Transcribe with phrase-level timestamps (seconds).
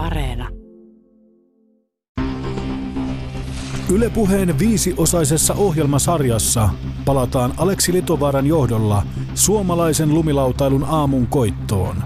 [0.00, 0.48] Areena.
[3.92, 6.68] Ylepuheen viisiosaisessa ohjelmasarjassa
[7.04, 9.02] palataan Aleksi Litovaaran johdolla
[9.34, 11.96] suomalaisen lumilautailun aamun koittoon.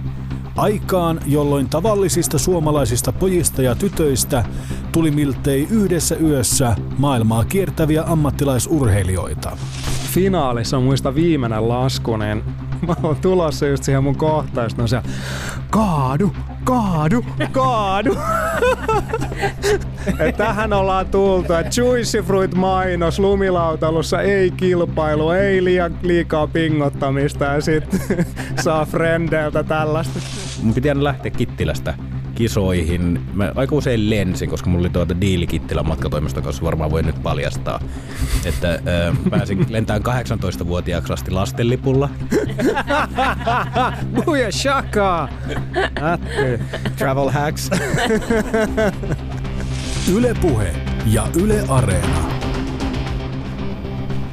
[0.56, 4.44] Aikaan, jolloin tavallisista suomalaisista pojista ja tytöistä
[4.92, 9.56] tuli miltei yhdessä yössä maailmaa kiertäviä ammattilaisurheilijoita.
[10.12, 12.42] Finaalissa on muista viimeinen lasku, niin
[12.86, 15.08] mä oon tulossa just siihen mun kohtaan, on siellä,
[15.70, 16.32] kaadu,
[16.64, 18.16] kaadu, kaadu.
[20.36, 27.60] Tähän ollaan tultu, että Juicy Fruit mainos lumilautalussa ei kilpailu, ei liian, liikaa pingottamista ja
[27.60, 28.00] sitten
[28.64, 30.20] saa frendeiltä tällaista.
[30.62, 31.94] Mun piti aina lähteä Kittilästä
[32.34, 33.20] kisoihin.
[33.32, 37.22] Mä aika usein lensin, koska mulla oli tuota diili Kittilän matkatoimiston kanssa, varmaan voi nyt
[37.22, 37.80] paljastaa.
[38.44, 38.80] Että äh,
[39.30, 42.10] pääsin lentämään 18-vuotiaaksi asti lastenlipulla.
[44.24, 45.28] Buja shaka!
[46.96, 47.70] Travel hacks.
[50.14, 52.30] Yle Puhe ja Yle Areena.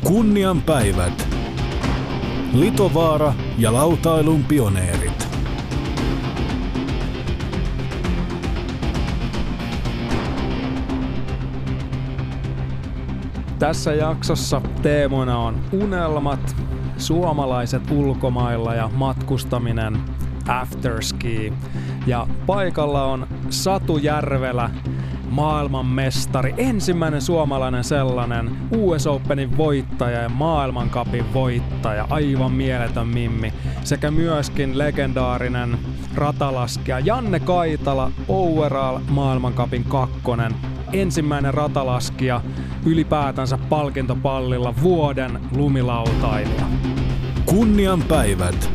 [0.04, 1.28] Kunnian päivät.
[2.54, 5.11] Litovaara ja lautailun pioneerit.
[13.62, 16.56] Tässä jaksossa teemona on unelmat,
[16.98, 19.98] suomalaiset ulkomailla ja matkustaminen,
[20.48, 21.54] afterski.
[22.08, 24.70] Ja paikalla on Satu Järvelä,
[25.30, 34.78] maailmanmestari, ensimmäinen suomalainen sellainen, US Openin voittaja ja maailmankapin voittaja, aivan mieletön mimmi, sekä myöskin
[34.78, 35.78] legendaarinen
[36.16, 40.56] ratalaskija Janne Kaitala, overall maailmankapin kakkonen,
[40.94, 42.42] ensimmäinen ratalaskija
[42.86, 46.66] ylipäätänsä palkintopallilla vuoden lumilautailija.
[47.46, 48.72] Kunnian päivät.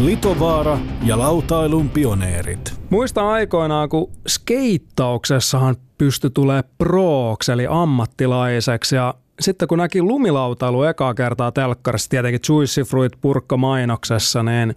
[0.00, 2.80] Litovaara ja lautailun pioneerit.
[2.90, 11.14] Muistan aikoinaan, kun skeittauksessahan pystyi tulee prooks, eli ammattilaiseksi, ja sitten kun näki lumilautailu ekaa
[11.14, 14.74] kertaa telkkarissa, tietenkin Juicy Fruit purkka mainoksessa, niin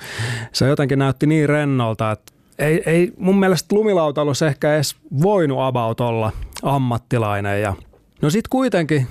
[0.53, 5.99] se jotenkin näytti niin rennolta, että ei, ei mun mielestä lumilautailussa ehkä edes voinut about
[5.99, 6.31] olla
[6.63, 7.61] ammattilainen.
[7.61, 7.73] Ja
[8.21, 9.07] no sitten kuitenkin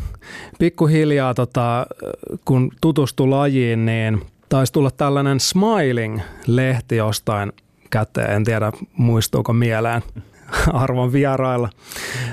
[0.58, 1.86] pikkuhiljaa, tota,
[2.44, 7.52] kun tutustui lajiin, niin taisi tulla tällainen Smiling-lehti jostain
[7.90, 8.30] käteen.
[8.30, 10.02] En tiedä, muistuuko mieleen
[10.72, 11.68] arvon vierailla.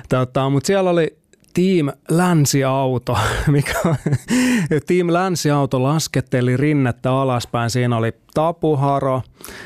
[0.09, 1.17] Tota, Mutta siellä oli
[1.53, 3.79] Team Länsiauto, mikä
[4.87, 7.69] Team Länsiauto lasketteli rinnettä alaspäin.
[7.69, 9.21] Siinä oli Tapuharo,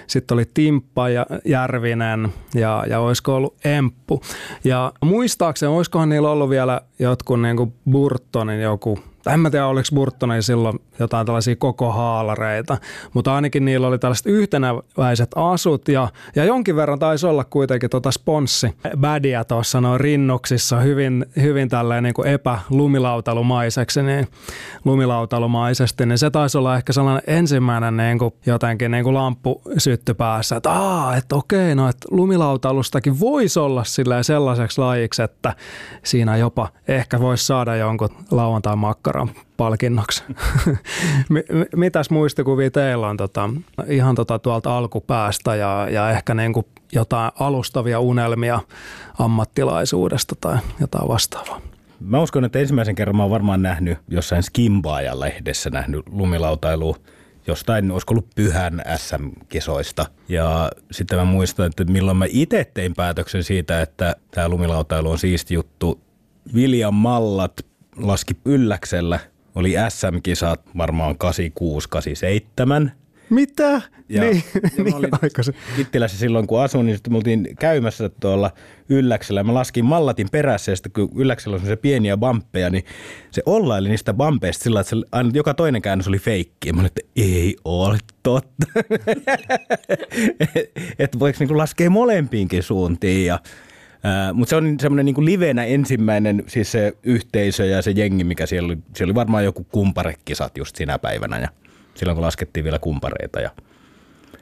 [0.07, 4.21] sitten oli Timppa ja Järvinen ja, ja olisiko ollut Emppu.
[4.63, 8.99] Ja muistaakseni, olisikohan niillä ollut vielä jotkut niin kuin Burtonin joku
[9.33, 12.77] en mä tiedä, oliko Burtonin silloin jotain tällaisia koko haalareita,
[13.13, 18.11] mutta ainakin niillä oli tällaiset yhtenäväiset asut ja, ja jonkin verran taisi olla kuitenkin tota
[18.11, 18.67] sponssi
[18.97, 24.27] bädiä tuossa noin rinnuksissa hyvin, hyvin tälleen niin kuin epälumilautailumaiseksi, niin
[24.85, 30.13] lumilautailumaisesti, niin se taisi olla ehkä sellainen ensimmäinen niin kuin jotenkin niin kuin lamppu sytty
[30.13, 33.83] päässä, että aa, että okei, no että lumilautailustakin voisi olla
[34.21, 35.53] sellaiseksi lajiksi, että
[36.03, 38.75] siinä jopa ehkä voisi saada jonkun lauantai
[39.25, 40.23] makkaran palkinnoksi.
[41.75, 43.50] Mitäs muistikuvia teillä on tota,
[43.88, 48.59] ihan tota tuolta alkupäästä ja, ja ehkä niin kuin jotain alustavia unelmia
[49.19, 51.61] ammattilaisuudesta tai jotain vastaavaa?
[52.00, 56.95] Mä uskon, että ensimmäisen kerran mä oon varmaan nähnyt jossain Skimbaaja-lehdessä nähnyt lumilautailua
[57.47, 60.06] jostain, olisiko ollut pyhän SM-kisoista.
[60.29, 65.19] Ja sitten mä muistan, että milloin mä itse tein päätöksen siitä, että tämä lumilautailu on
[65.19, 66.01] siisti juttu.
[66.56, 67.66] Viljan Mallat
[67.97, 69.19] laski ylläksellä,
[69.55, 71.15] oli SM-kisat varmaan
[72.85, 72.89] 86-87.
[73.29, 73.81] Mitä?
[74.09, 74.43] Ja, niin,
[74.77, 75.55] ja niin olin aikaisin.
[75.75, 78.51] Kittilässä silloin, kun asuin, niin sitten me oltiin käymässä tuolla
[78.89, 79.43] Ylläksellä.
[79.43, 82.85] Mä laskin mallatin perässä ja sitten kun Ylläksellä on se pieniä bampeja, niin
[83.31, 86.73] se ollaili niistä bampeista sillä että se, aina joka toinen käännös oli feikki.
[86.73, 88.67] Mä olin, että ei ole totta.
[90.99, 93.39] että voiko niinku laskea molempiinkin suuntiin ja
[94.33, 98.65] mutta se on semmoinen niin livenä ensimmäinen siis se yhteisö ja se jengi, mikä siellä
[98.65, 98.77] oli.
[98.95, 101.47] Siellä oli varmaan joku kumparekisat just sinä päivänä ja
[101.95, 103.39] silloin kun laskettiin vielä kumpareita.
[103.39, 103.49] Ja.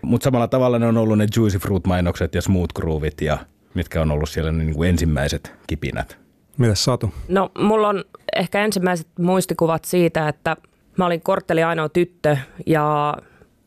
[0.02, 3.38] Mutta samalla tavalla ne on ollut ne Juicy Fruit-mainokset ja Smooth Groovit ja
[3.74, 6.18] mitkä on ollut siellä ne niin kuin ensimmäiset kipinät.
[6.58, 7.14] Mitäs Satu?
[7.28, 8.04] No mulla on
[8.36, 10.58] ehkä ensimmäiset muistikuvat siitä, että
[10.98, 13.16] mä olin kortteli ainoa tyttö ja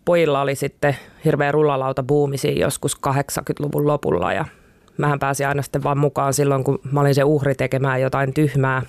[0.05, 4.45] pojilla oli sitten hirveä rullalauta buumisi joskus 80-luvun lopulla ja
[4.99, 8.83] mähän pääsin aina sitten vaan mukaan silloin, kun mä olin se uhri tekemään jotain tyhmää.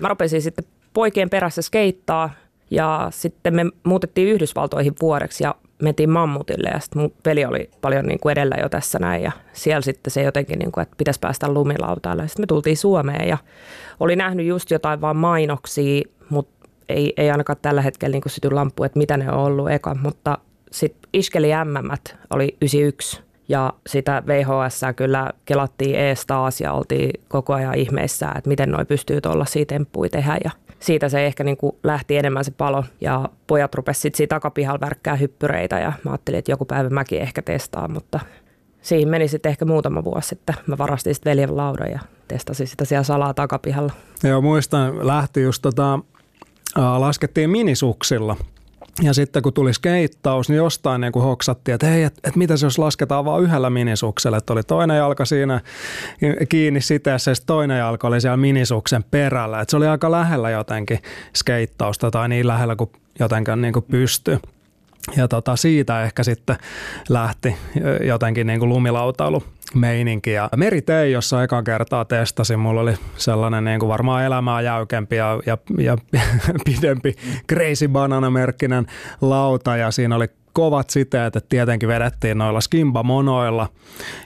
[0.00, 0.64] Mä rupesin sitten
[0.94, 2.30] poikien perässä skeittaa
[2.70, 8.06] ja sitten me muutettiin Yhdysvaltoihin vuodeksi ja mentiin Mammutille ja sitten mun veli oli paljon
[8.06, 11.20] niin kuin edellä jo tässä näin ja siellä sitten se jotenkin, niin kuin, että pitäisi
[11.20, 12.28] päästä lumilautaille.
[12.28, 13.38] Sitten me tultiin Suomeen ja
[14.00, 18.84] oli nähnyt just jotain vaan mainoksia, mutta ei, ei ainakaan tällä hetkellä niin syty lampu,
[18.84, 20.38] että mitä ne on ollut eka, mutta
[20.72, 27.54] sitten Iskeli MM oli 91 ja sitä VHS kyllä kelattiin ees taas ja oltiin koko
[27.54, 30.50] ajan ihmeissä, että miten noi pystyy tuolla temppuja tehdä ja
[30.80, 35.16] siitä se ehkä niin kuin lähti enemmän se palo ja pojat rupesivat siitä takapihalla värkkää
[35.16, 38.20] hyppyreitä ja mä ajattelin, että joku päivä mäkin ehkä testaan, mutta
[38.82, 40.54] siihen meni sitten ehkä muutama vuosi sitten.
[40.66, 43.92] Mä varastin sitten veljen laudan ja testasin sitä siellä salaa takapihalla.
[44.22, 45.98] Joo, muistan, lähti just tota,
[46.76, 48.36] laskettiin minisuksilla
[49.02, 52.66] ja sitten kun tuli skeittaus, niin jostain niin hoksattiin, että hei, että et mitä se
[52.66, 54.36] jos lasketaan vain yhdellä minisuksella.
[54.36, 55.60] Että oli toinen jalka siinä
[56.48, 59.60] kiinni siteessä ja toinen jalka oli siellä minisuksen perällä.
[59.60, 60.98] Että se oli aika lähellä jotenkin
[61.36, 64.38] skeittausta tai niin lähellä kuin jotenkin niin pystyi.
[65.16, 66.56] Ja tota, siitä ehkä sitten
[67.08, 67.56] lähti
[68.00, 69.42] jotenkin niin kuin lumilautailu
[69.74, 70.32] meininki.
[70.32, 75.40] Ja meritei, jossa eka kertaa testasin, mulla oli sellainen niin kuin varmaan elämää jäykempi ja,
[75.46, 75.96] ja, ja
[76.64, 77.14] pidempi
[77.52, 78.86] Crazy Banana-merkkinen
[79.20, 83.68] lauta ja siinä oli kovat siteet, että tietenkin vedettiin noilla skimba-monoilla.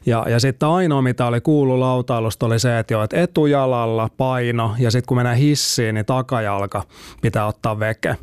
[0.06, 4.74] Ja, ja sitten ainoa, mitä oli kuullut lautailusta, oli se, että, jo, että etujalalla paino
[4.78, 6.82] ja sitten kun mennään hissiin, niin takajalka
[7.22, 8.16] pitää ottaa veke.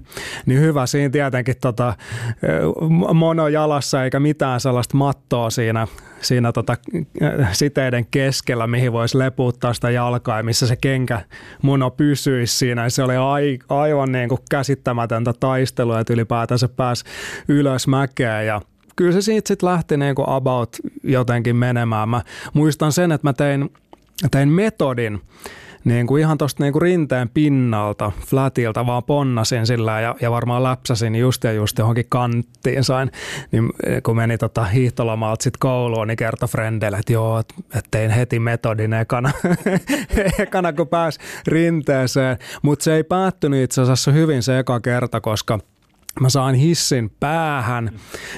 [0.46, 1.94] Niin hyvä siinä tietenkin tota,
[3.13, 5.88] mono jalassa eikä mitään sellaista mattoa siinä
[6.25, 6.78] siinä tota,
[7.51, 11.22] siteiden keskellä, mihin voisi lepuuttaa sitä jalkaa ja missä se kenkä
[11.62, 12.90] mono pysyisi siinä.
[12.90, 17.06] Se oli ai, aivan niin kuin käsittämätöntä taistelua, että ylipäätänsä pääsi
[17.48, 18.62] ylös mäkeä ja
[18.95, 22.09] kyllä se siitä sitten lähti kuin about jotenkin menemään.
[22.09, 22.21] Mä
[22.53, 23.69] muistan sen, että mä tein,
[24.31, 25.21] tein metodin,
[25.86, 31.15] niin kuin ihan tuosta niin rinteen pinnalta, flatilta vaan ponnasin sillä ja, ja varmaan läpsäsin
[31.15, 33.12] just ja just johonkin kanttiin sain.
[33.51, 37.56] Niin eh, kun meni tota hiihtolomalta sitten kouluun, niin kertoi frendeille, että joo, että
[37.91, 39.31] tein heti metodin ekana,
[40.39, 42.38] ekana kun pääsi rinteeseen.
[42.62, 45.59] Mutta se ei päättynyt itse asiassa hyvin se eka kerta, koska–
[46.19, 47.91] mä saan hissin päähän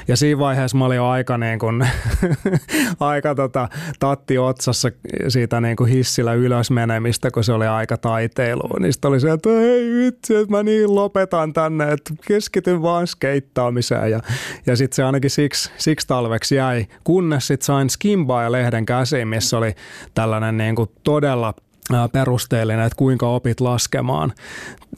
[0.08, 1.88] ja siinä vaiheessa mä olin jo aika, niin kuin,
[3.00, 3.70] aika tota,
[4.00, 4.92] tatti otsassa
[5.28, 8.80] siitä niin kuin hissillä ylös menemistä, kun se oli aika taiteilua.
[8.80, 14.12] Niin oli se, että hei vitsi, että mä niin lopetan tänne, että keskityn vaan skeittaamiseen
[14.12, 14.20] ja,
[14.66, 19.28] ja sitten se ainakin siksi, siksi talveksi jäi, kunnes sitten sain Skimbaa ja lehden käsiin,
[19.28, 19.76] missä oli
[20.14, 21.54] tällainen niin kuin todella–
[22.12, 24.34] perusteellinen, että kuinka opit laskemaan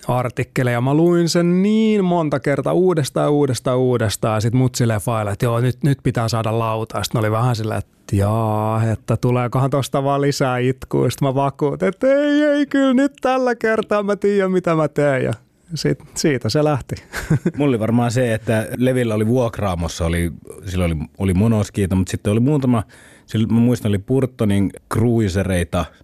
[0.08, 0.82] artikkeleja.
[0.82, 5.46] Mä luin sen niin monta kertaa uudestaan uudestaan uudestaan ja sit mut silleen faile, että
[5.46, 7.04] joo, nyt, nyt pitää saada lauta.
[7.04, 11.10] Sitten oli vähän silleen, että jaa, että tuleekohan tosta vaan lisää itkua.
[11.10, 15.24] Sitten mä vakuutin, että ei, ei, kyllä nyt tällä kertaa mä tiedän, mitä mä teen.
[15.24, 15.34] Ja
[15.76, 16.96] sit, siitä se lähti.
[17.58, 20.32] Mulla oli varmaan se, että Levillä oli vuokraamossa, oli,
[20.66, 22.84] sillä oli, oli monoskiita, mutta sitten oli muutama,
[23.26, 25.86] sillä, mä muistan, oli Purtonin cruisereita–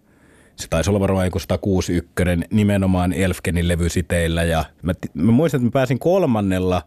[0.55, 4.43] se taisi olla varmaan joku 161 nimenomaan Elfkenin levysiteillä.
[4.43, 6.81] Ja mä, mä muistan, että mä pääsin kolmannella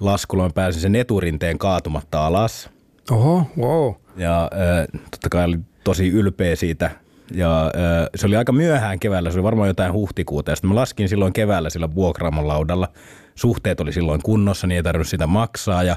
[0.00, 2.70] laskulla, mä pääsin sen eturinteen kaatumatta alas.
[3.10, 3.94] Oho, wow.
[4.16, 6.90] Ja äh, totta kai oli tosi ylpeä siitä.
[7.34, 10.52] Ja äh, se oli aika myöhään keväällä, se oli varmaan jotain huhtikuuta.
[10.52, 12.88] Ja sitten mä laskin silloin keväällä sillä vuokraamon laudalla.
[13.34, 15.82] Suhteet oli silloin kunnossa, niin ei tarvinnut sitä maksaa.
[15.82, 15.96] Ja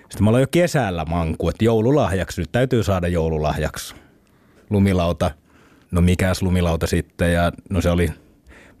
[0.00, 3.94] sitten mä olin jo kesällä manku, että joululahjaksi, nyt täytyy saada joululahjaksi.
[4.70, 5.30] Lumilauta–
[5.90, 8.08] no mikäs lumilauta sitten ja no se oli,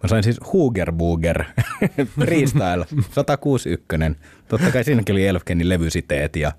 [0.02, 1.44] mä sain siis Hugerbuger
[2.18, 3.98] freestyle 161.
[4.48, 6.52] Totta kai siinäkin oli Elfkenin levysiteet ja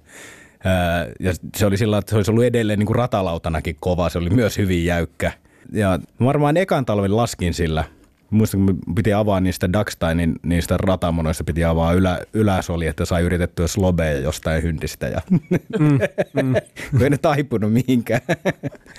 [1.19, 4.29] ja se oli sillä että se olisi ollut edelleen niin kuin ratalautanakin kova, se oli
[4.29, 5.31] myös hyvin jäykkä.
[5.71, 7.83] Ja varmaan ekan talven laskin sillä–
[8.31, 13.67] Muistan, kun piti avaa niistä Ducksteinin niistä ratamonoista, piti avaa ylä, yläsoli, että sai yritettyä
[13.67, 15.07] slobeja jostain hyndistä.
[15.07, 15.99] Ja mm,
[16.43, 16.55] mm.
[17.03, 18.21] ei ne taipunut mihinkään.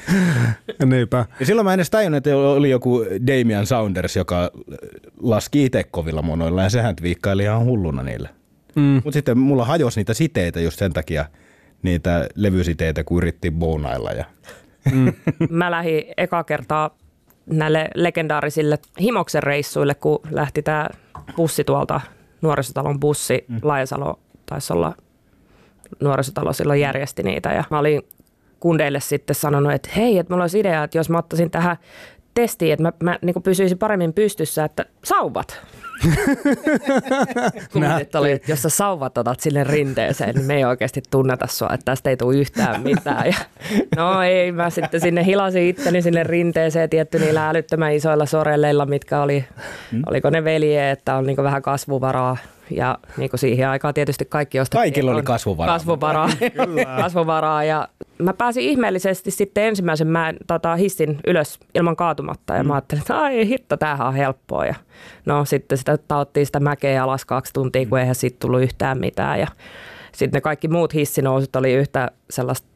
[0.84, 1.26] Niinpä.
[1.40, 4.50] Ja silloin mä en edes tajunnut, että oli joku Damian Saunders, joka
[5.22, 8.28] laski itse kovilla monoilla ja sehän viikkaili ihan hulluna niillä.
[8.76, 9.00] Mm.
[9.04, 11.24] Mutta sitten mulla hajosi niitä siteitä just sen takia,
[11.82, 14.10] niitä levysiteitä, kun yritti bonailla.
[14.10, 14.24] Ja...
[14.92, 15.12] Mm.
[15.50, 16.96] Mä lähdin eka kertaa
[17.46, 20.88] näille legendaarisille Himoksen reissuille, kun lähti tämä
[21.37, 22.00] bussi tuolta,
[22.42, 23.58] nuorisotalon bussi, mm.
[23.62, 24.94] Laajasalo taisi olla
[26.00, 28.02] nuorisotalo silloin järjesti niitä ja mä olin
[28.61, 31.76] kundeille sitten sanonut, että hei, että mulla olisi idea, että jos mä ottaisin tähän
[32.34, 35.61] testiin, että mä, mä niin pysyisin paremmin pystyssä, että sauvat.
[37.72, 41.70] Kommentit oli, että jos sä sauvat otat sille rinteeseen, niin me ei oikeasti tunneta sua,
[41.75, 43.26] että tästä ei tule yhtään mitään.
[43.26, 43.34] Ja,
[43.96, 49.22] no ei, mä sitten sinne hilasin itteni sinne rinteeseen tietty niillä älyttömän isoilla sorelleilla, mitkä
[49.22, 49.44] oli,
[49.92, 50.02] mm.
[50.06, 52.37] oliko ne veljeet, että on niin vähän kasvuvaraa
[52.71, 54.83] Ja niin kuin siihen aikaan tietysti kaikki ostettiin.
[54.83, 55.75] Kaikilla oli kasvuvaraa.
[55.75, 56.28] Kasvuvaraa.
[57.02, 57.64] kasvuvaraa.
[57.64, 57.88] Ja
[58.19, 62.54] mä pääsin ihmeellisesti sitten ensimmäisen mäen, tota, hissin ylös ilman kaatumatta.
[62.54, 62.66] Ja mm.
[62.66, 64.66] mä ajattelin, että ai hitto, tämähän on helppoa.
[64.66, 64.75] Ja
[65.26, 69.40] no sitten sitä tauttiin sitä mäkeä alas kaksi tuntia, kun eihän siitä tullut yhtään mitään.
[69.40, 69.47] Ja
[70.12, 72.69] sitten ne kaikki muut hissinousut oli yhtä sellaista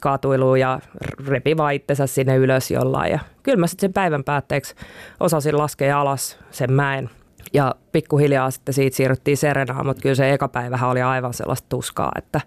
[0.00, 0.80] kaatuilua ja
[1.26, 3.12] repi vaan itsensä sinne ylös jollain.
[3.12, 4.74] Ja kyllä mä sitten sen päivän päätteeksi
[5.20, 7.10] osasin laskea alas sen mäen.
[7.54, 12.12] Ja pikkuhiljaa sitten siitä siirryttiin Serenaan, mutta kyllä se eka päivähän oli aivan sellaista tuskaa.
[12.16, 12.40] Että,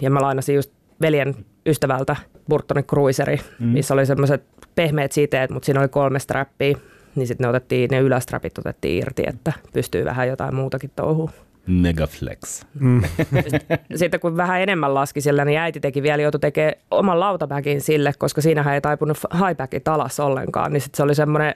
[0.00, 1.34] ja mä lainasin just veljen
[1.66, 2.16] ystävältä
[2.48, 3.66] Burtonin Cruiseri, mm.
[3.66, 4.44] missä oli semmoiset
[4.74, 6.76] pehmeät siteet, mutta siinä oli kolme strappia.
[7.14, 11.30] Niin sitten ne otettiin, ne ylästrapit otettiin irti, että pystyy vähän jotain muutakin touhuun.
[11.66, 12.64] Megaflex.
[12.80, 13.02] Mm.
[13.94, 18.12] Sitten kun vähän enemmän laski sillä, niin äiti teki vielä, joutui tekemään oman lautapäkin sille,
[18.18, 20.72] koska siinähän ei taipunut highbackit alas ollenkaan.
[20.72, 21.54] Niin sitten se oli semmoinen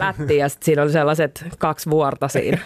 [0.00, 2.58] lätti ja sitten siinä oli sellaiset kaksi vuorta siinä.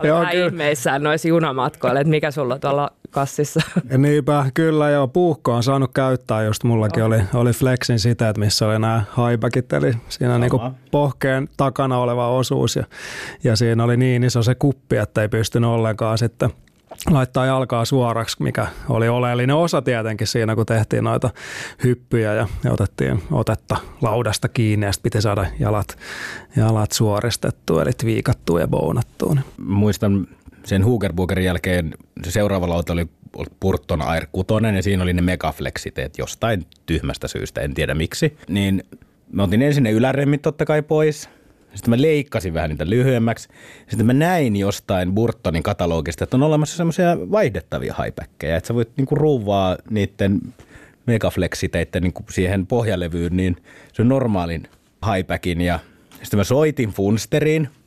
[0.00, 0.46] Oli Joo, vähän kyllä.
[0.46, 3.60] ihmeissään noissa junamatkoilla, että mikä sulla tuolla kassissa.
[3.98, 5.08] Niinpä, kyllä joo.
[5.08, 9.72] Puukko on saanut käyttää, just mullakin oli, oli Flexin sitä, että missä oli nämä highbackit,
[9.72, 10.60] eli siinä niinku
[10.90, 12.84] pohkeen takana oleva osuus ja,
[13.44, 16.50] ja siinä oli niin iso se kuppi, että ei pystynyt ollenkaan sitten
[17.10, 21.30] laittaa jalkaa suoraksi, mikä oli oleellinen osa tietenkin siinä, kun tehtiin noita
[21.84, 25.98] hyppyjä ja, otettiin otetta laudasta kiinni ja piti saada jalat,
[26.56, 29.36] jalat suoristettua, eli viikattua ja bounattua.
[29.58, 30.26] Muistan
[30.64, 31.94] sen Hugerbugerin jälkeen
[32.24, 33.06] se seuraava lauta oli
[33.60, 38.36] Purton Air 6 ja siinä oli ne megaflexiteet jostain tyhmästä syystä, en tiedä miksi.
[38.48, 38.82] Niin
[39.32, 41.28] me otin ensin ne yläremmit totta kai pois–
[41.74, 43.48] sitten mä leikkasin vähän niitä lyhyemmäksi.
[43.88, 48.90] Sitten mä näin jostain Burtonin katalogista, että on olemassa semmoisia vaihdettavia highbackkejä, että sä voit
[48.96, 50.40] niinku ruuvaa niiden
[51.06, 53.56] megaflexiteiden niinku siihen pohjalevyyn, niin
[53.92, 54.68] se on normaalin
[55.14, 55.60] highbackin.
[55.60, 55.78] Ja
[56.22, 57.68] sitten mä soitin Funsteriin–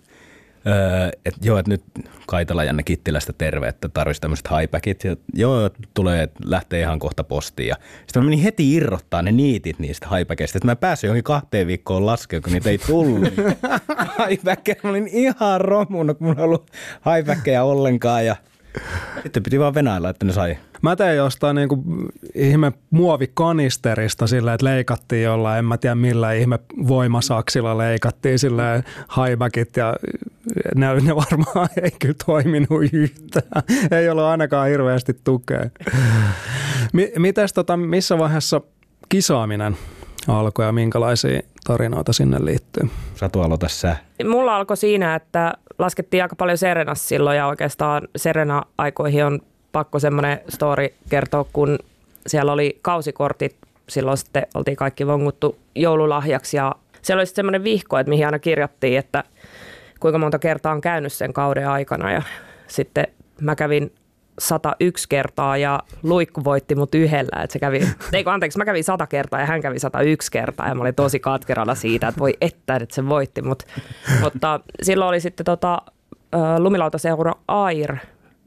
[0.68, 1.84] Öö, että joo, että nyt
[2.28, 5.04] Kaitala Janne Kittilästä terve, että tarvitsisi tämmöiset highbackit.
[5.04, 7.68] Ja joo, tulee, että lähtee ihan kohta postiin.
[7.68, 10.58] Ja sitten mä menin heti irrottaa ne niitit niistä highbackeista.
[10.58, 13.34] Että mä pääsin johonkin kahteen viikkoon laskemaan, kun niitä ei tullut.
[14.30, 14.76] highbackeja.
[14.84, 16.72] Mä olin ihan romunut, kun mulla ei ollut
[17.16, 18.26] highbackeja ollenkaan.
[18.26, 18.36] Ja
[19.24, 21.82] sitten piti vaan venailla, että ne sai Mä tein jostain niin kuin
[22.36, 28.84] ihme muovikanisterista sillä, että leikattiin jollain, en mä tiedä millä ihme voimasaksilla leikattiin sillä
[29.18, 29.96] highbackit ja
[30.76, 33.64] ne, ne varmaan ei kyllä toiminut yhtään.
[33.92, 35.70] Ei ollut ainakaan hirveästi tukea.
[37.18, 38.62] Mites tota, missä vaiheessa
[39.10, 39.78] kisaaminen
[40.28, 42.90] alkoi ja minkälaisia tarinoita sinne liittyy?
[43.16, 43.98] Satu aloita sä.
[44.30, 49.40] Mulla alkoi siinä, että laskettiin aika paljon Serenassa silloin ja oikeastaan Serena-aikoihin on
[49.72, 51.80] pakko semmoinen story kertoa, kun
[52.28, 53.56] siellä oli kausikortit,
[53.90, 58.40] silloin sitten oltiin kaikki vonguttu joululahjaksi ja siellä oli sitten semmoinen vihko, että mihin aina
[58.40, 59.24] kirjattiin, että
[60.00, 62.22] kuinka monta kertaa on käynyt sen kauden aikana ja
[62.68, 63.08] sitten
[63.42, 63.92] mä kävin
[64.40, 67.44] 101 kertaa ja Luikku voitti mut yhdellä.
[67.44, 67.82] Että se kävi,
[68.14, 71.20] eikö anteeksi, mä kävin 100 kertaa ja hän kävi 101 kertaa ja mä olin tosi
[71.20, 73.42] katkerana siitä, että voi että, että se voitti.
[73.42, 73.64] Mut,
[74.22, 75.82] mutta silloin oli sitten tota,
[76.60, 77.98] lumilautaseura Air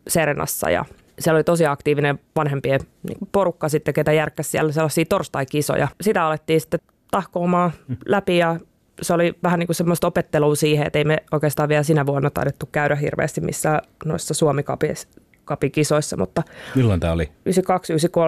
[0.08, 0.84] Serenassa ja
[1.18, 5.88] siellä oli tosi aktiivinen vanhempien niin porukka sitten, ketä järkkäsi siellä sellaisia torstaikisoja.
[6.00, 7.72] Sitä alettiin sitten tahkoamaan
[8.06, 8.56] läpi ja
[9.02, 12.30] se oli vähän niin kuin semmoista opettelua siihen, että ei me oikeastaan vielä sinä vuonna
[12.30, 14.62] taidettu käydä hirveästi missään noissa suomi
[15.72, 16.42] kisoissa, mutta
[16.74, 17.28] Milloin tämä oli?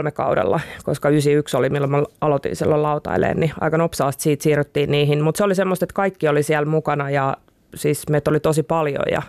[0.08, 4.90] 92-93 kaudella, koska 91 oli milloin mä aloitin silloin lautaileen, niin aika nopsaasti siitä siirryttiin
[4.90, 5.22] niihin.
[5.24, 7.36] Mutta se oli semmoista, että kaikki oli siellä mukana ja
[7.74, 9.22] siis meitä oli tosi paljon ja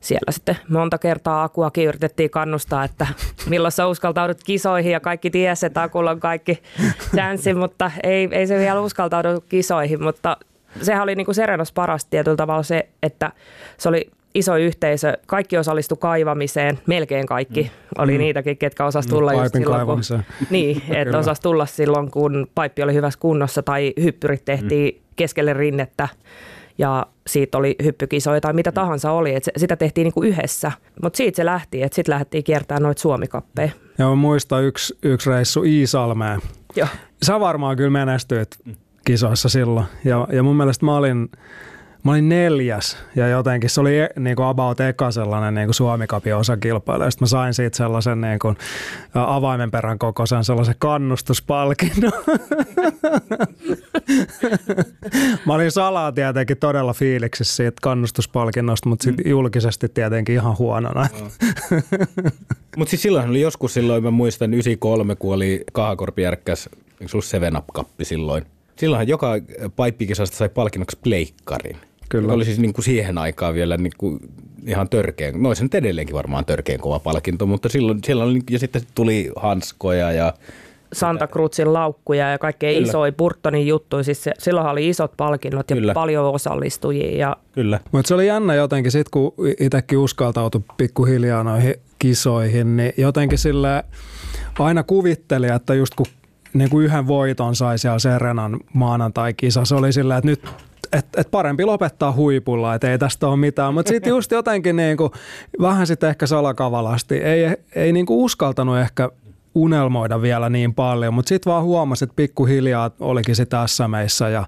[0.00, 3.06] siellä sitten monta kertaa Akuakin yritettiin kannustaa, että
[3.48, 6.62] milloin sä uskaltaudut kisoihin ja kaikki tiesi, että Akulla on kaikki
[7.14, 10.36] chanssi, mutta ei, ei se vielä uskaltaudu kisoihin, mutta
[10.82, 13.32] sehän oli niin kuin Serenos paras tietyllä tavalla se, että
[13.78, 17.62] se oli iso yhteisö, kaikki osallistu kaivamiseen, melkein kaikki.
[17.62, 18.02] Mm.
[18.02, 18.18] Oli mm.
[18.18, 20.00] niitäkin, ketkä osas mm, tulla mm, just silloin, kun,
[20.50, 25.00] niin, että osas tulla silloin, kun paippi oli hyvässä kunnossa tai hyppyrit tehtiin mm.
[25.16, 26.08] keskelle rinnettä
[26.78, 30.72] ja siitä oli hyppykisoja tai mitä tahansa oli, että sitä tehtiin niin kuin yhdessä.
[31.02, 33.70] Mutta siitä se lähti, että sitten lähdettiin kiertämään noita suomikappeja.
[33.98, 36.40] Joo, muista yksi, yksi reissu Iisalmeen.
[36.76, 36.88] Joo.
[37.22, 38.48] Sä varmaan kyllä menestyit
[39.04, 39.86] kisoissa silloin.
[40.04, 41.30] Ja, ja mun mielestä mä olin,
[42.04, 46.34] mä olin neljäs ja jotenkin se oli e, niin kuin about eka sellainen niin kuin
[46.36, 47.10] osakilpailu.
[47.10, 48.56] Sitten mä sain siitä sellaisen niin kuin
[49.14, 52.12] avaimen perän kokoisen sellaisen kannustuspalkinnon.
[55.46, 59.30] mä olin salaa tietenkin todella fiiliksissä siitä kannustuspalkinnosta, mutta sitten mm.
[59.30, 61.08] julkisesti tietenkin ihan huonona.
[62.76, 66.68] mutta siis silloin oli joskus silloin, mä muistan 93, kun oli Kahakorpi järkkäs,
[67.00, 68.46] eikö sulla Seven Up-kappi silloin?
[68.76, 69.32] Silloinhan joka
[69.76, 71.87] paippikisasta sai palkinnoksi pleikkarin.
[72.08, 72.32] Kyllä.
[72.32, 74.18] Oli siis niin kuin siihen aikaan vielä niin kuin
[74.66, 78.58] ihan törkeän, no se nyt edelleenkin varmaan törkeän kova palkinto, mutta silloin, silloin oli, ja
[78.58, 80.34] sitten tuli hanskoja ja
[80.92, 82.88] Santa Cruzin laukkuja ja kaikkea Kyllä.
[82.88, 84.02] isoja Burtonin juttuja.
[84.02, 85.94] Siis se, silloinhan oli isot palkinnot ja Kyllä.
[85.94, 87.18] paljon osallistujia.
[87.18, 87.80] Ja kyllä.
[87.92, 93.84] Mutta se oli jännä jotenkin, sit kun itsekin uskaltautui pikkuhiljaa noihin kisoihin, niin jotenkin sille
[94.58, 96.06] aina kuvitteli, että just kun
[96.52, 100.48] niin kuin yhden voiton sai siellä Serenan maanantai-kisa, se oli sillä, että nyt
[100.92, 103.74] et, et parempi lopettaa huipulla, että ei tästä ole mitään.
[103.74, 105.10] Mutta sitten just jotenkin niinku,
[105.60, 109.10] vähän sitten ehkä salakavalasti, ei, ei niinku uskaltanut ehkä
[109.54, 114.46] unelmoida vielä niin paljon, mutta sitten vaan huomasi, että pikkuhiljaa olikin sitä SMEissä ja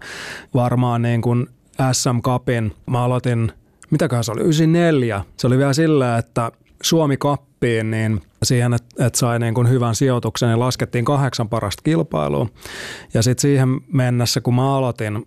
[0.54, 1.46] varmaan niin kuin
[1.92, 3.52] SM Cupin, mä aloitin,
[3.90, 5.24] mitäköhän se oli, 94.
[5.36, 9.94] Se oli vielä sillä, että Suomi Kappiin, niin siihen, että, että sai niin kuin hyvän
[9.94, 12.46] sijoituksen, niin laskettiin kahdeksan parasta kilpailua.
[13.14, 15.26] Ja sitten siihen mennessä, kun mä aloitin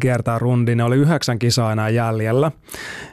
[0.00, 2.50] kiertää rundin, niin oli yhdeksän kisaa enää jäljellä.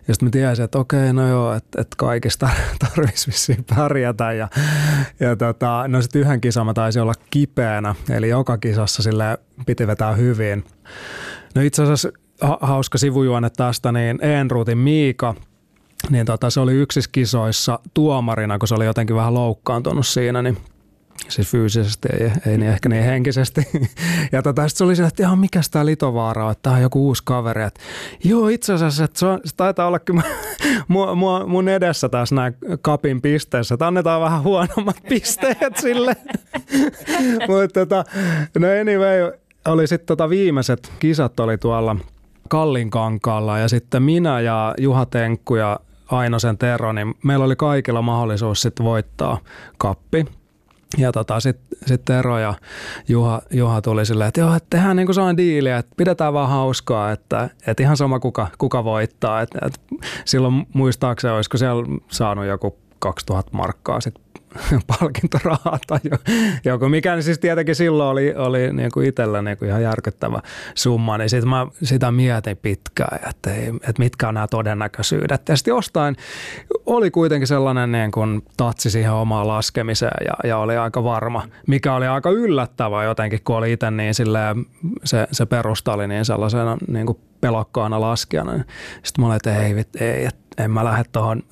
[0.08, 2.50] Ja sitten mä tiesin, että okei, no joo, että, että kaikista
[2.96, 4.34] tarvitsisi vissiin pärjätä.
[4.34, 4.48] Ja,
[5.20, 9.88] ja tota, no sitten yhden kisan mä taisin olla kipeänä, eli joka kisassa sille piti
[9.88, 10.66] vetää hyvin.
[11.56, 12.10] No itse asiassa
[12.42, 15.36] ha- hauska sivujuone tästä, niin Enruutin Miika,
[16.10, 20.58] niin tota, se oli yksissä kisoissa tuomarina, kun se oli jotenkin vähän loukkaantunut siinä, niin
[21.32, 23.62] siis fyysisesti, ei, ei niin ehkä niin henkisesti.
[24.32, 26.82] Ja tota, sitten se oli se, että ihan mikäs tää Litovaara on, että tää on
[26.82, 27.64] joku uusi kaveri.
[27.64, 27.80] Että,
[28.24, 30.22] joo, itse asiassa, että se, on, se taitaa olla kyllä
[30.88, 36.16] mun, mun, mun edessä tässä nämä kapin pisteissä, että annetaan vähän huonommat pisteet sille.
[37.48, 38.04] Mutta tota,
[38.60, 39.32] no anyway,
[39.68, 41.96] oli sitten tota viimeiset kisat oli tuolla
[42.50, 45.80] Kallinkankaalla ja sitten minä ja Juha Tenkku ja
[46.12, 49.38] Ainosen Tero, niin meillä oli kaikilla mahdollisuus sitten voittaa
[49.78, 50.26] kappi.
[50.98, 52.54] Ja tota, sitten sit Tero ja
[53.08, 56.50] Juha, Juha tuli silleen, että joo, että tehdään niin kuin sellainen diili, että pidetään vaan
[56.50, 59.42] hauskaa, että, että ihan sama kuka, kuka voittaa.
[59.42, 59.80] Että, että
[60.26, 64.16] silloin muistaakseni, olisiko siellä saanut joku 2000 markkaa sit
[65.00, 69.58] palkintorahaa tai jo- joku, mikä niin siis tietenkin silloin oli, oli niin kuin itsellä niin
[69.58, 70.42] kuin ihan järkyttävä
[70.76, 75.50] summa, niin sitten mä sitä mietin pitkään, että, että mitkä on nämä todennäköisyydet.
[75.50, 76.16] Ja sitten jostain
[76.86, 81.94] oli kuitenkin sellainen niin kuin tatsi siihen omaan laskemiseen ja, ja oli aika varma, mikä
[81.94, 84.66] oli aika yllättävää jotenkin, kun oli itse niin silleen,
[85.04, 88.54] se, se perusta oli niin sellaisena niin kuin pelokkaana laskijana.
[89.04, 91.04] Sitten mä olin, että ei, ei että en mä lähde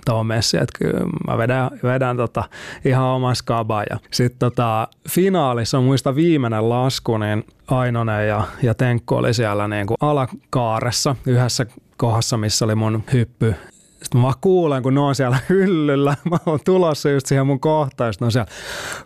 [0.05, 2.43] tuohon messiin, että kyllä mä vedän, vedän tota
[2.85, 3.83] ihan oma skaba.
[3.89, 9.87] Ja sitten tota, finaalissa, muista viimeinen lasku, niin Ainonen ja, ja Tenkku oli siellä niin
[9.87, 11.65] kuin alakaaressa yhdessä
[11.97, 13.55] kohdassa, missä oli mun hyppy.
[14.03, 16.15] Sitten mä kuulen, kun ne on siellä hyllyllä.
[16.29, 18.51] Mä oon tulossa just siihen mun kohtaan, ja ne on siellä,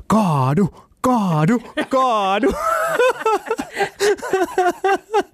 [0.08, 2.54] kaadu, kaadu, kaadu.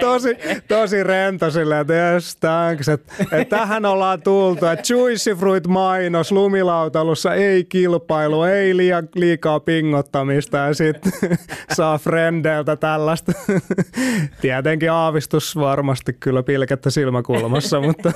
[0.00, 0.28] tosi,
[0.68, 6.32] tosi rento silleen, että yes, thanks, että, että tähän ollaan tultu, että Juicy Fruit mainos
[6.32, 11.12] lumilautalussa ei kilpailu, ei liian, liikaa pingottamista ja sitten
[11.76, 13.32] saa frendeiltä tällaista.
[14.40, 18.12] Tietenkin aavistus varmasti kyllä pilkettä silmäkulmassa, mutta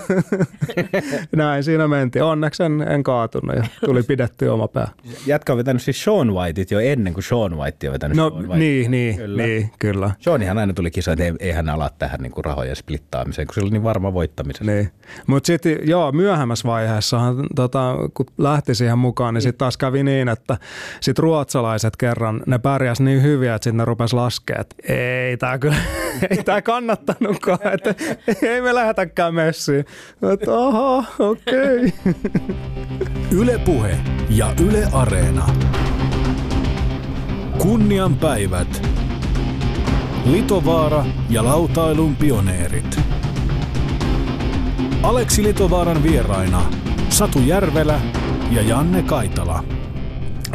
[1.37, 2.23] näin siinä mentiin.
[2.23, 4.89] Onneksi en, en kaatunut ja tuli pidetty oma pää.
[5.27, 8.43] Jätkä on vetänyt siis Sean Whiteit jo ennen kuin Sean White on vetänyt No Sean
[8.49, 8.59] White.
[8.59, 9.43] niin, niin, Kyllä.
[9.43, 9.89] niin, kyllä.
[10.18, 13.55] Seanihan aina tuli kisa, että ei, ei hän ala tähän niin kuin rahojen splittaamiseen, kun
[13.55, 14.64] se oli niin varma voittamisessa.
[14.64, 14.90] Niin.
[15.26, 20.29] Mutta sitten joo, myöhemmässä vaiheessahan, tota, kun lähti siihen mukaan, niin sitten taas kävi niin,
[20.29, 20.57] että
[21.00, 25.59] sit ruotsalaiset kerran, ne pärjäs niin hyviä, että sitten ne rupes laskemaan, että ei tämä
[25.59, 25.76] kyllä,
[26.31, 27.94] ei tämä kannattanutkaan, että
[28.42, 29.85] ei me lähetäkään messiin.
[30.33, 31.92] Että aha, okei.
[32.00, 32.14] Okay.
[33.33, 33.96] Yle Puhe
[34.29, 35.46] ja Yle Areena.
[37.59, 38.83] Kunnian päivät.
[40.25, 43.01] Litovaara ja lautailun pioneerit.
[45.03, 46.63] Aleksi Litovaaran vieraina
[47.09, 48.01] Satu Järvelä
[48.51, 49.65] ja Janne Kaitala.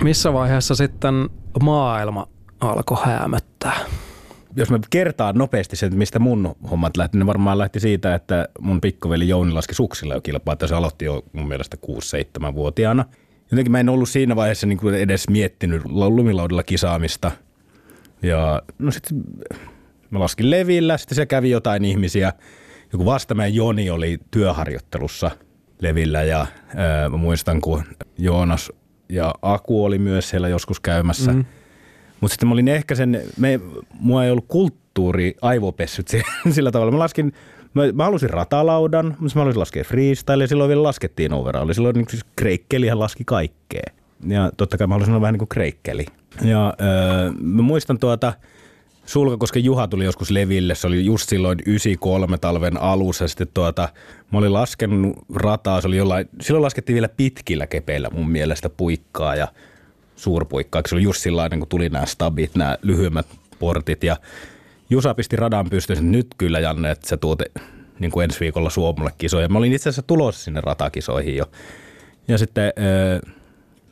[0.02, 1.30] Missä vaiheessa sitten
[1.64, 2.28] maailma
[2.60, 3.78] alkoi häämöttää?
[4.56, 8.82] Jos mä kertaan nopeasti sen, mistä mun hommat lähti, niin varmaan lähti siitä, että mun
[8.82, 13.06] pikkuveli Jouni laski suksilla jo kilpaa, että se aloitti jo mun mielestä 6-7-vuotiaana.
[13.52, 17.32] Jotenkin mä en ollut siinä vaiheessa niin kuin edes miettinyt lumilaudalla kisaamista.
[18.26, 19.24] Ja no sitten
[20.10, 22.34] mä laskin levillä, sitten se kävi jotain ihmisiä.
[22.94, 25.32] Joku vastamäen Joni oli työharjoittelussa
[25.82, 27.84] levillä ja ää, mä muistan, kun
[28.18, 28.72] Joonas
[29.10, 31.32] ja Aku oli myös siellä joskus käymässä.
[31.32, 31.46] Mm.
[32.22, 33.60] Mutta sitten mä olin ehkä sen, me,
[34.00, 36.24] mua ei ollut kulttuuri aivopessyt si-
[36.56, 36.92] sillä tavalla.
[36.92, 37.34] Mä laskin,
[37.74, 41.74] mä, mä halusin ratalaudan, mutta mä halusin laskea freestyle ja silloin vielä laskettiin overalli.
[41.74, 43.94] Silloin niin siis kreikkelihän laski kaikkea.
[44.28, 46.06] Ja totta kai mä halusin olla vähän niin kuin kreikkeli.
[46.42, 48.34] Ja öö, mä muistan tuota,
[49.06, 53.28] Sulkakosken Juha tuli joskus leville, se oli just silloin 93 talven alussa.
[53.28, 53.90] Sitten tuota,
[54.32, 59.36] mä olin laskenut rataa, se oli jollain, silloin laskettiin vielä pitkillä kepeillä mun mielestä puikkaa
[59.36, 59.48] ja
[60.16, 60.82] suurpuikkaa.
[60.88, 63.28] Se oli just silloin, kun tuli nämä stabit, nämä lyhyemmät
[63.60, 64.18] portit ja
[64.90, 67.40] Jusa pisti radan pystyyn, nyt kyllä Janne, että sä tuot
[68.00, 69.50] niin kuin ensi viikolla Suomelle kisoja.
[69.50, 71.46] Mä olin itse asiassa tulossa sinne ratakisoihin jo.
[72.28, 73.20] Ja sitten öö,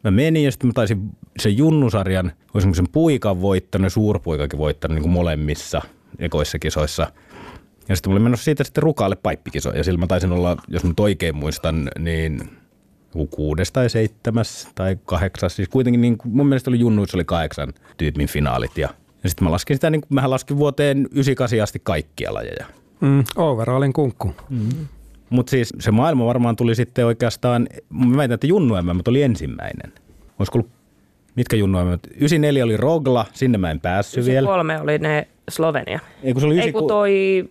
[0.03, 4.95] mä menin ja sitten mä taisin sen junnusarjan, olisin sen puikan voittanut ja suurpuikakin voittanut
[4.95, 5.81] niin kuin molemmissa
[6.19, 7.07] ekoissa kisoissa.
[7.89, 9.77] Ja sitten mä olin menossa siitä sitten rukaalle paippikisoja.
[9.77, 12.49] Ja sillä mä taisin olla, jos nyt oikein muistan, niin
[13.29, 15.55] kuudes tai seitsemäs tai kahdeksas.
[15.55, 18.77] Siis kuitenkin niin, mun mielestä oli junnuissa oli kahdeksan tyypin finaalit.
[18.77, 18.89] Ja,
[19.23, 22.65] ja sitten mä laskin sitä, niin kuin, mähän laskin vuoteen 98 asti kaikkia lajeja.
[23.01, 24.35] Mm, overallin kunkku.
[24.49, 24.69] Mm.
[25.33, 29.93] Mutta siis se maailma varmaan tuli sitten oikeastaan, mä väitän, että Junnu MM tuli ensimmäinen.
[30.39, 30.71] Olisiko ollut,
[31.35, 31.99] mitkä Junnu MM?
[32.15, 34.47] 94 oli Rogla, sinne mä en päässyt vielä.
[34.47, 35.99] kolme oli ne Slovenia.
[36.23, 37.43] Ei kun, se oli Ei kun toi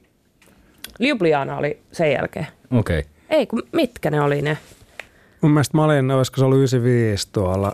[1.01, 2.47] Ljubljana oli sen jälkeen.
[2.71, 2.99] Okei.
[2.99, 3.11] Okay.
[3.31, 4.59] Ei kun mitkä ne oli ne?
[5.40, 7.73] Mun mielestä mä olin, olisiko se ollut 95 tuolla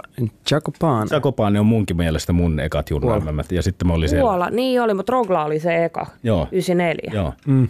[0.50, 1.08] Jakopane.
[1.10, 3.40] Jakopane on munkin mielestä mun ekat Junnu MM.
[3.50, 4.22] Ja sitten mä olin siellä.
[4.22, 6.06] Puola, niin oli, mutta Rogla oli se eka.
[6.22, 6.48] Joo.
[6.52, 7.10] 94.
[7.14, 7.32] Joo.
[7.46, 7.68] Mm.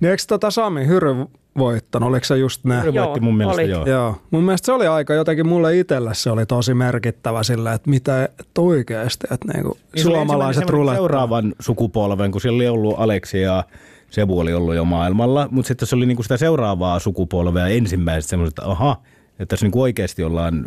[0.00, 1.14] Niin eikö tota Sami Hyry
[1.58, 2.82] voittanut, oliko se just ne?
[2.82, 3.70] Hyry voitti mun mielestä, oli.
[3.70, 3.86] joo.
[3.86, 4.16] Joo.
[4.30, 8.24] Mun mielestä se oli aika jotenkin mulle itselle se oli tosi merkittävä sillä, että mitä
[8.24, 10.96] että oikeasti, että niinku Niin suomalaiset rulettaa.
[10.96, 13.64] Seuraavan sukupolven, kun siellä oli ollut Aleksi ja
[14.10, 18.58] Sebu oli ollut jo maailmalla, mutta sitten se oli niinku sitä seuraavaa sukupolvea ensimmäiset semmoiset,
[18.58, 18.96] että aha,
[19.38, 20.64] että tässä niinku oikeasti ollaan,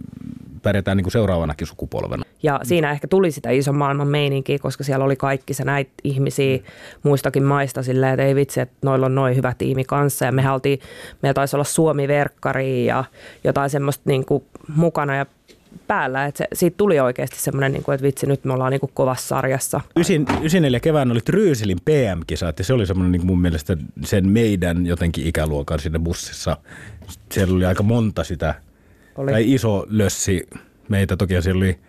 [0.62, 2.24] pärjätään niinku seuraavanakin sukupolvena.
[2.44, 6.60] Ja siinä ehkä tuli sitä ison maailman meininkiä, koska siellä oli kaikki se näitä ihmisiä
[7.04, 10.26] muistakin maista silleen, että ei vitsi, että noilla on noin hyvä tiimi kanssa.
[10.26, 10.80] Ja me oltiin,
[11.22, 13.04] meillä taisi olla Suomi-verkkari ja
[13.44, 14.44] jotain semmoista niin kuin
[14.76, 15.26] mukana ja
[15.88, 16.26] päällä.
[16.26, 18.92] Että se, siitä tuli oikeasti semmoinen, niin kuin, että vitsi, nyt me ollaan niin kuin
[18.94, 19.82] kovassa sarjassa.
[19.96, 25.28] 94 kevään oli Tryysilin PM-kisat ja se oli semmoinen niin mun mielestä sen meidän jotenkin
[25.28, 26.58] ikäluokan siinä bussissa.
[27.32, 28.56] Siellä oli aika monta sitä,
[29.16, 29.32] Oli.
[29.32, 30.48] tai iso lössi
[30.90, 31.18] meitä.
[31.18, 31.80] Toki siellä oli,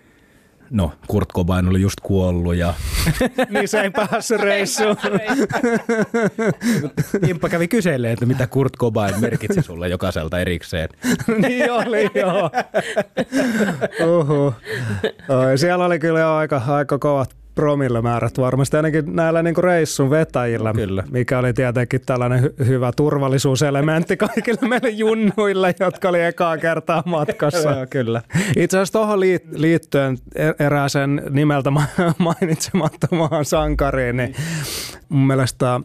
[0.71, 2.75] no Kurt Cobain oli just kuollut ja
[3.51, 4.97] niin se ei päässyt reissuun.
[7.27, 10.89] Timppa kävi kyselemään, että mitä Kurt Cobain merkitsi sulle jokaiselta erikseen.
[11.43, 12.51] niin oli, joo.
[14.19, 14.55] Uhu.
[15.29, 20.73] Oi, siellä oli kyllä jo aika, aika kovat promillemäärät varmasti ainakin näillä niin reissun vetäjillä,
[20.73, 21.05] Kyllä.
[21.11, 27.71] mikä oli tietenkin tällainen hy- hyvä turvallisuuselementti kaikille meille junnuille, jotka oli ekaa kertaa matkassa.
[27.71, 28.23] Joo, kyllä.
[28.57, 31.87] Itse asiassa tuohon liit- liittyen er- erääseen nimeltä ma-
[32.19, 34.35] mainitsemattomaan sankariin, niin
[35.09, 35.81] mun mielestä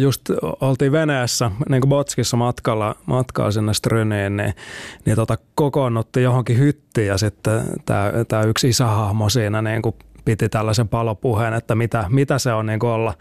[0.00, 0.22] just
[0.60, 4.54] oltiin veneessä, niin kuin Botskissa matkalla, matkalla sinne Stryniin, niin,
[5.04, 7.62] niin tota, kokoonnuttiin johonkin hyttiin ja sitten
[8.28, 9.94] tämä yksi isähahmo siinä niin kuin
[10.24, 13.14] piti tällaisen palopuheen, että mitä, mitä se on niin kuin olla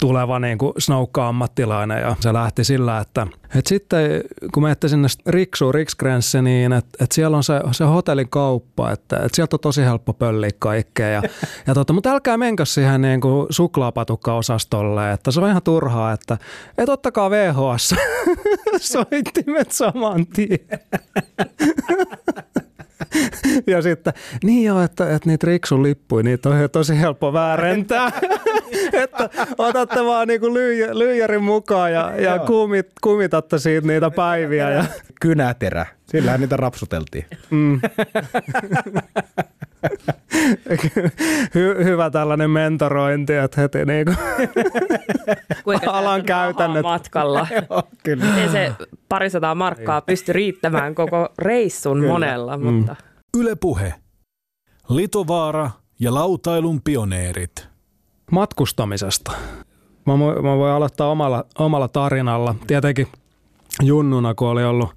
[0.00, 4.22] tuleva niin kuin snoukka-ammattilainen ja se lähti sillä, että, että sitten
[4.54, 9.36] kun menette sinne Riksuun, Riksgränsseniin, että, että siellä on se, se hotellin kauppa, että, että
[9.36, 11.22] sieltä on tosi helppo pölliä kaikkea ja,
[11.66, 16.38] ja tota, mutta älkää menkö siihen niin kuin suklaapatukka-osastolle, että se on ihan turhaa, että,
[16.78, 17.94] että ottakaa VHS
[18.92, 20.58] soittimet saman tien.
[23.66, 24.12] Ja sitten,
[24.44, 28.12] niin joo, että, että niitä riksun lippuja, niitä on tosi helppo väärentää.
[29.04, 34.70] että otatte vaan niinku lyijä, lyijärin mukaan ja, ja kumit, kumitatte siitä niitä päiviä.
[34.70, 34.84] Ja,
[35.20, 35.86] Kynäterä.
[36.10, 37.24] Sillähän niitä rapsuteltiin.
[37.50, 37.80] mm.
[41.54, 44.12] Hy, hyvä tällainen mentorointi, että heti niinku
[45.64, 46.82] Kuinka alan käytännöt.
[46.82, 47.46] matkalla.
[48.04, 48.24] Kyllä.
[48.42, 48.72] Ei se
[49.08, 52.96] parisataa markkaa pysty riittämään koko reissun monella, mutta
[53.36, 53.94] Yle Puhe.
[54.88, 55.70] Litovaara
[56.00, 57.68] ja lautailun pioneerit.
[58.32, 59.32] matkustamisesta.
[60.06, 62.54] Mä, mä voin aloittaa omalla, omalla tarinalla.
[62.66, 63.06] Tietenkin
[63.82, 64.90] junnuna, kun oli ollut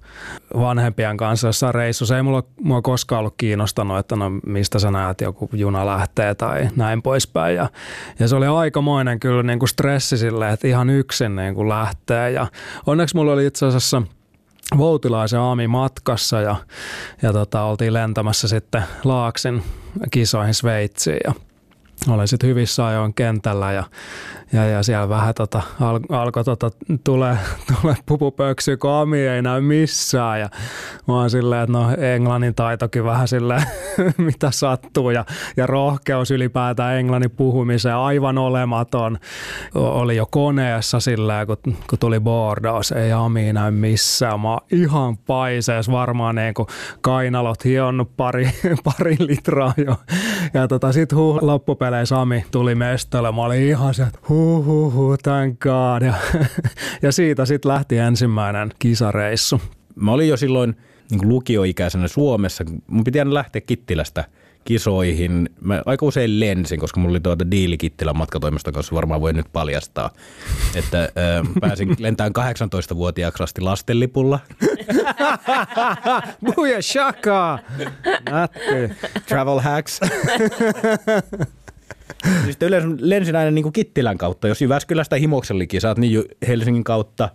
[0.54, 5.20] vanhempien kanssa jossain reissussa, ei mulla, mulla koskaan ollut kiinnostanut, että no mistä sä näet
[5.20, 7.56] joku juna lähtee tai näin poispäin.
[7.56, 7.70] Ja,
[8.18, 12.30] ja se oli aikamoinen kyllä niin kuin stressi silleen, että ihan yksin niin kuin lähtee.
[12.30, 12.46] Ja
[12.86, 14.02] onneksi mulla oli itse asiassa
[14.78, 16.56] Voutilaisen Aami matkassa ja,
[17.22, 19.62] ja tota, oltiin lentämässä sitten Laaksin
[20.10, 21.32] kisoihin Sveitsiin ja
[22.08, 23.84] olen sitten hyvissä ajoin kentällä ja,
[24.52, 26.70] ja, ja siellä vähän tota, al, alkoi tota,
[27.04, 27.38] tulee,
[27.74, 30.48] tulee pupupöksyä, kun Ami ei näy missään ja
[31.08, 33.62] mä oon silleen, että no englannin taitokin vähän silleen,
[34.18, 35.24] mitä sattuu ja,
[35.56, 39.18] ja rohkeus ylipäätään englannin puhumiseen aivan olematon.
[39.74, 41.56] Oli jo koneessa silleen, kun,
[41.90, 44.40] kun tuli Bordeaux, ei Ami näy missään.
[44.40, 46.68] Mä oon ihan paisees varmaan niin kuin
[47.00, 48.50] kainalot hionnut pari,
[48.84, 49.96] pari litraa jo.
[50.54, 53.32] Ja tota, sit huh, loppupeleissä kävelee Sami tuli mestölle.
[53.32, 56.02] Mä olin ihan se, että huh, huh, huh, thank God.
[56.02, 56.14] Ja,
[57.02, 59.60] ja siitä sitten lähti ensimmäinen kisareissu.
[59.94, 60.76] Mä olin jo silloin
[61.10, 62.64] niin kuin lukioikäisenä Suomessa.
[62.86, 64.24] Mun piti aina lähteä Kittilästä
[64.64, 65.50] kisoihin.
[65.60, 69.46] Mä aika usein lensin, koska mulla oli tuota diili Kittilän matkatoimiston kanssa, varmaan voi nyt
[69.52, 70.10] paljastaa,
[70.74, 71.08] että äh,
[71.60, 74.38] pääsin lentään 18-vuotiaaksi asti lastenlipulla.
[76.44, 77.58] Buja shaka!
[79.28, 80.00] Travel hacks.
[82.50, 84.48] Sitten yleensä lensin aina niin Kittilän kautta.
[84.48, 87.28] Jos Jyväskylästä Himoksellikin, oot niin Helsingin kautta.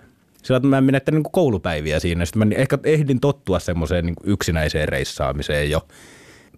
[0.44, 2.26] Sillä mä en menettänyt niin koulupäiviä siinä.
[2.26, 5.88] Sitten mä ehkä ehdin tottua semmoiseen niin yksinäiseen reissaamiseen jo.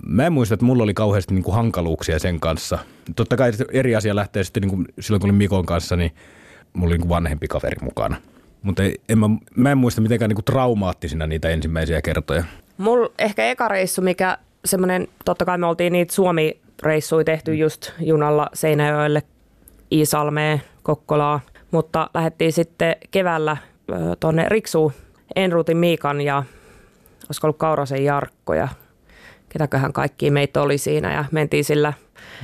[0.05, 2.79] Mä en muista, että mulla oli kauheasti niin hankaluuksia sen kanssa.
[3.15, 6.11] Totta kai eri asia lähtee sitten niin silloin, kun olin Mikon kanssa, niin
[6.73, 8.15] mulla oli niin vanhempi kaveri mukana.
[8.61, 12.43] Mutta en, mä, mä en muista mitenkään niin traumaattisina niitä ensimmäisiä kertoja.
[12.77, 16.13] Mulla ehkä eka reissu, mikä semmoinen, totta kai me oltiin niitä
[16.81, 17.57] Suomi-reissuja tehty mm.
[17.57, 19.23] just junalla Seinäjoelle,
[19.91, 21.39] Iisalmeen, Kokkolaa,
[21.71, 23.57] mutta lähdettiin sitten keväällä
[24.19, 24.91] tuonne Riksuun
[25.35, 26.43] Enruutin Miikan ja
[27.27, 28.67] olisiko ollut Kaurasen Jarkko ja
[29.49, 31.93] ketäköhän kaikki meitä oli siinä ja mentiin sillä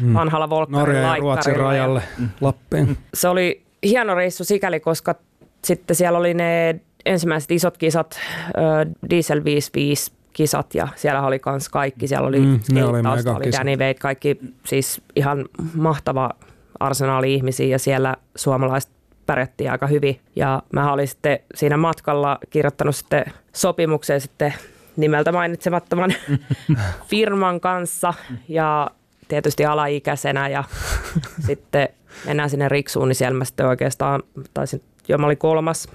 [0.01, 0.13] mm.
[0.13, 2.97] vanhalla Volkkarin ja Ruotsin rajalle ja, Lappiin.
[3.13, 5.15] Se oli hieno reissu sikäli, koska
[5.63, 8.19] sitten siellä oli ne ensimmäiset isot kisat,
[9.09, 12.07] Diesel 55 kisat ja siellä oli kans kaikki.
[12.07, 12.99] Siellä oli mm, oli,
[13.35, 16.29] oli Danny Wade, kaikki siis ihan mahtava
[16.79, 18.91] arsenaali ihmisiä ja siellä suomalaiset
[19.25, 20.19] pärjättiin aika hyvin.
[20.35, 24.53] Ja mä olin sitten siinä matkalla kirjoittanut sitten sopimukseen sitten
[24.97, 26.13] nimeltä mainitsemattoman
[27.09, 28.13] firman kanssa
[28.49, 28.91] ja
[29.27, 30.63] tietysti alaikäisenä ja
[31.47, 31.89] sitten
[32.25, 35.87] mennään sinne Riksuun, niin siellä mä sitten oikeastaan taisin, jo mä olin kolmas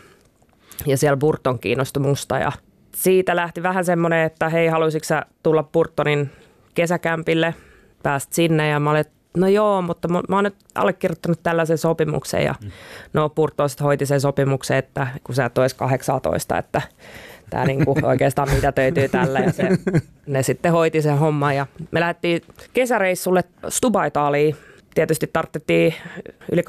[0.86, 2.52] ja siellä Burton kiinnostui musta ja
[2.96, 6.30] siitä lähti vähän semmoinen, että hei haluaisitko sä tulla Burtonin
[6.74, 7.54] kesäkämpille,
[8.02, 9.04] pääst sinne ja mä olin,
[9.36, 12.70] no joo, mutta mä, mä oon nyt allekirjoittanut tällaisen sopimuksen ja mm.
[13.12, 16.82] no Burton sitten hoiti sen sopimuksen, että kun sä et 18, että
[17.50, 19.68] tämä niinku oikeastaan mitä töytyy tällä ja se,
[20.26, 24.56] ne sitten hoiti sen homman ja me lähdettiin kesäreissulle Stubaitaaliin.
[24.94, 25.94] Tietysti tarvittiin
[26.52, 26.62] yli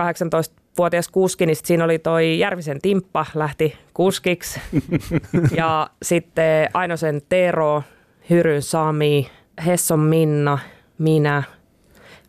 [0.77, 4.59] 18-vuotias kuski, niin siinä oli toi Järvisen Timppa lähti kuskiksi
[5.57, 7.83] ja sitten Ainosen Tero,
[8.29, 9.31] Hyryn Sami,
[9.65, 10.59] Hesson Minna,
[10.97, 11.43] minä,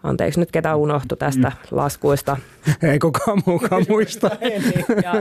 [0.02, 2.36] Anteeksi nyt ketä unohtu tästä laskuista.
[2.82, 4.30] Ei kukaan muukaan muista.
[5.04, 5.12] ja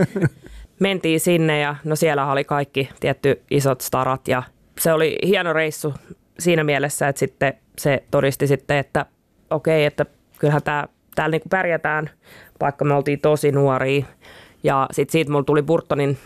[0.80, 4.44] mentiin sinne ja no siellä oli kaikki tietty isot starat ja
[4.80, 5.94] se oli hieno reissu
[6.40, 9.06] siinä mielessä, että sitten se todisti sitten, että
[9.50, 10.06] okei, että
[10.40, 12.10] kyllähän tämä, täällä niinku pärjätään,
[12.60, 14.06] vaikka me oltiin tosi nuoria.
[14.63, 16.17] Ja sitten siitä mulla tuli Burtonin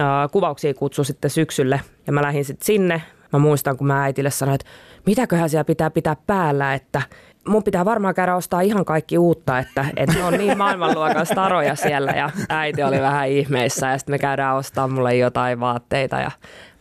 [0.00, 3.02] äh, kuvauksia kutsu sitten syksylle ja mä lähdin sitten sinne.
[3.32, 4.70] Mä muistan, kun mä äitille sanoin, että
[5.06, 7.02] mitäköhän siellä pitää pitää päällä, että
[7.48, 12.12] mun pitää varmaan käydä ostaa ihan kaikki uutta, että, että on niin maailmanluokan staroja siellä
[12.12, 16.30] ja äiti oli vähän ihmeissä ja sitten me käydään ostaa mulle jotain vaatteita ja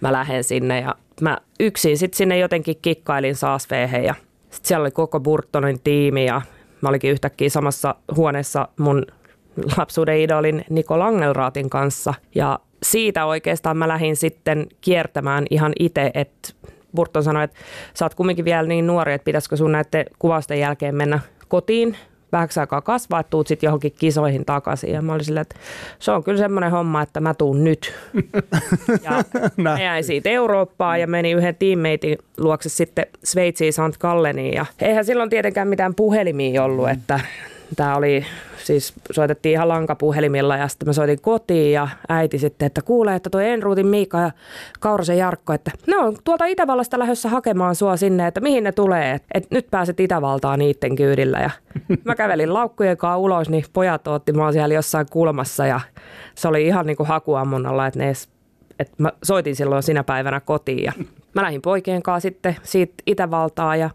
[0.01, 4.15] mä lähden sinne ja mä yksin sitten sinne jotenkin kikkailin saasveehen ja
[4.49, 6.41] sitten siellä oli koko Burtonin tiimi ja
[6.83, 9.05] mä olikin yhtäkkiä samassa huoneessa mun
[9.77, 12.13] lapsuuden idolin Niko Langelraatin kanssa.
[12.35, 16.49] Ja siitä oikeastaan mä lähdin sitten kiertämään ihan itse, että
[16.95, 17.57] Burton sanoi, että
[17.93, 21.97] sä oot kumminkin vielä niin nuori, että pitäisikö sun näiden kuvausten jälkeen mennä kotiin
[22.33, 24.91] vähäksi aikaa kasvaa, että tuut sitten johonkin kisoihin takaisin.
[24.91, 25.55] Ja mä olin silleen, että
[25.99, 27.93] se on kyllä semmoinen homma, että mä tuun nyt.
[29.03, 29.23] ja
[29.57, 33.97] mä jäin siitä Eurooppaan ja meni yhden tiimmeitin luokse sitten Sveitsiin St.
[33.99, 34.53] Galleniin.
[34.53, 37.19] Ja eihän silloin tietenkään mitään puhelimia ollut, että
[37.75, 38.25] Tämä oli,
[38.63, 43.29] siis soitettiin ihan lankapuhelimilla ja sitten mä soitin kotiin ja äiti sitten, että kuulee, että
[43.29, 44.31] toi Enruutin Miika ja
[44.79, 49.11] Kaurasen Jarkko, että ne on tuolta Itävallasta lähdössä hakemaan sua sinne, että mihin ne tulee,
[49.11, 51.39] että, että nyt pääset Itävaltaan niiden kyydillä.
[51.39, 51.49] Ja
[52.05, 55.81] mä kävelin laukkujen kanssa ulos, niin pojat otti mua siellä jossain kulmassa ja
[56.35, 58.29] se oli ihan niin kuin hakuammunnalla, että ne edes,
[58.79, 60.91] että mä soitin silloin sinä päivänä kotiin ja
[61.33, 63.89] mä lähdin poikien kanssa sitten siitä Itävaltaa ja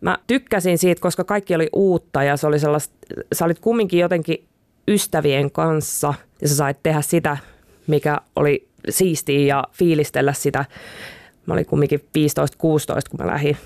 [0.00, 2.94] mä tykkäsin siitä, koska kaikki oli uutta ja se oli sellaista,
[3.32, 4.44] sä olit kumminkin jotenkin
[4.88, 7.36] ystävien kanssa ja sä sait tehdä sitä,
[7.86, 10.64] mikä oli siistiä ja fiilistellä sitä.
[11.46, 12.02] Mä olin kumminkin 15-16,
[13.10, 13.56] kun mä lähdin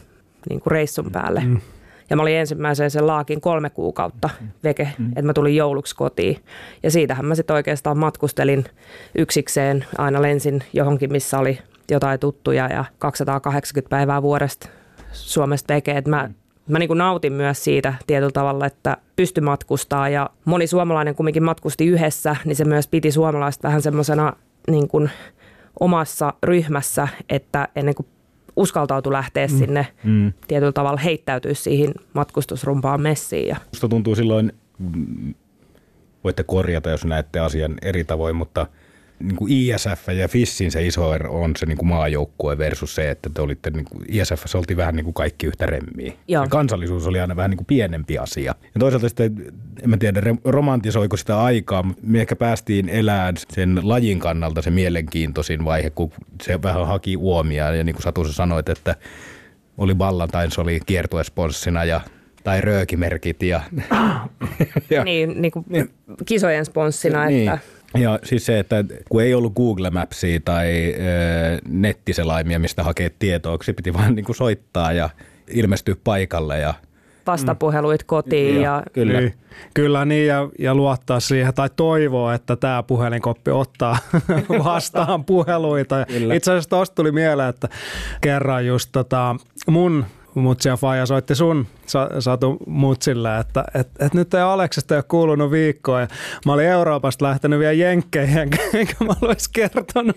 [0.49, 1.41] niin kuin reissun päälle.
[1.41, 1.61] Mm.
[2.11, 4.31] Ja mä olin ensimmäisen sen laakin kolme kuukautta
[4.65, 5.09] veke, mm.
[5.09, 6.41] että mä tulin jouluksi kotiin.
[6.83, 8.65] Ja siitähän mä sitten oikeastaan matkustelin
[9.15, 9.85] yksikseen.
[9.99, 11.59] Aina lensin johonkin, missä oli
[11.91, 14.69] jotain tuttuja ja 280 päivää vuodesta
[15.15, 15.97] Suomesta tekee.
[15.97, 16.31] Että mä,
[16.69, 21.87] mä niin nautin myös siitä tietyllä tavalla, että pysty matkustaa ja moni suomalainen kumminkin matkusti
[21.87, 24.33] yhdessä, niin se myös piti suomalaista vähän semmoisena
[24.71, 25.11] niin kuin
[25.81, 28.07] omassa ryhmässä, että ennen kuin
[28.57, 29.59] uskaltautui lähteä mm.
[29.59, 30.33] sinne mm.
[30.49, 33.49] tietyllä tavalla heittäytyä siihen matkustusrumpaan messiin.
[33.49, 33.57] Ja.
[33.73, 35.35] Musta tuntuu silloin, mm,
[36.25, 38.67] voitte korjata, jos näette asian eri tavoin, mutta–
[39.19, 43.11] niin kuin ISF ja FISSin se iso ero on se niin kuin maajoukkue versus se,
[43.11, 46.13] että te olitte, niin kuin ISF oltiin vähän niin kuin kaikki yhtä remmiä.
[46.29, 46.47] Joo.
[46.49, 48.55] kansallisuus oli aina vähän niin kuin pienempi asia.
[48.75, 53.81] Ja toisaalta sitten, en mä tiedä, romantisoiko sitä aikaa, mutta me ehkä päästiin elämään sen
[53.83, 56.11] lajin kannalta se mielenkiintoisin vaihe, kun
[56.43, 58.97] se vähän haki uomia ja niin kuin Satu sanoit, että
[59.79, 62.01] oli Ballantines oli kiertuesponssina ja
[62.45, 63.43] tai röökimerkit.
[63.43, 63.61] Ja,
[64.91, 65.67] ja, niin, niin kuin
[66.27, 67.27] kisojen sponssina.
[67.27, 67.49] Niin.
[67.49, 67.59] Että
[67.95, 70.99] ja siis se, että kun ei ollut Google Mapsia tai ö,
[71.69, 75.11] nettiselaimia, mistä hakee tietoa, se piti vaan niin kuin soittaa ja
[75.51, 76.75] ilmestyä paikalle ja
[77.27, 78.61] vastapuheluit kotiin.
[78.61, 79.21] Ja, kyllä.
[79.21, 79.35] Niin,
[79.75, 83.99] kyllä niin, ja, ja luottaa siihen tai toivoa, että tämä puhelinkoppi ottaa
[84.65, 86.07] vastaan puheluita.
[86.35, 87.69] Itse asiassa tuosta tuli mieleen, että
[88.21, 89.37] kerran just tota,
[89.69, 91.67] mun mutsi ja faija soitti sun
[92.19, 96.01] Satu mutsille, että et, et nyt ei Aleksesta ole kuulunut viikkoa.
[96.01, 96.07] Ja
[96.47, 98.39] mä olin Euroopasta lähtenyt vielä jenkkeihin,
[98.75, 100.17] enkä mä olisi kertonut.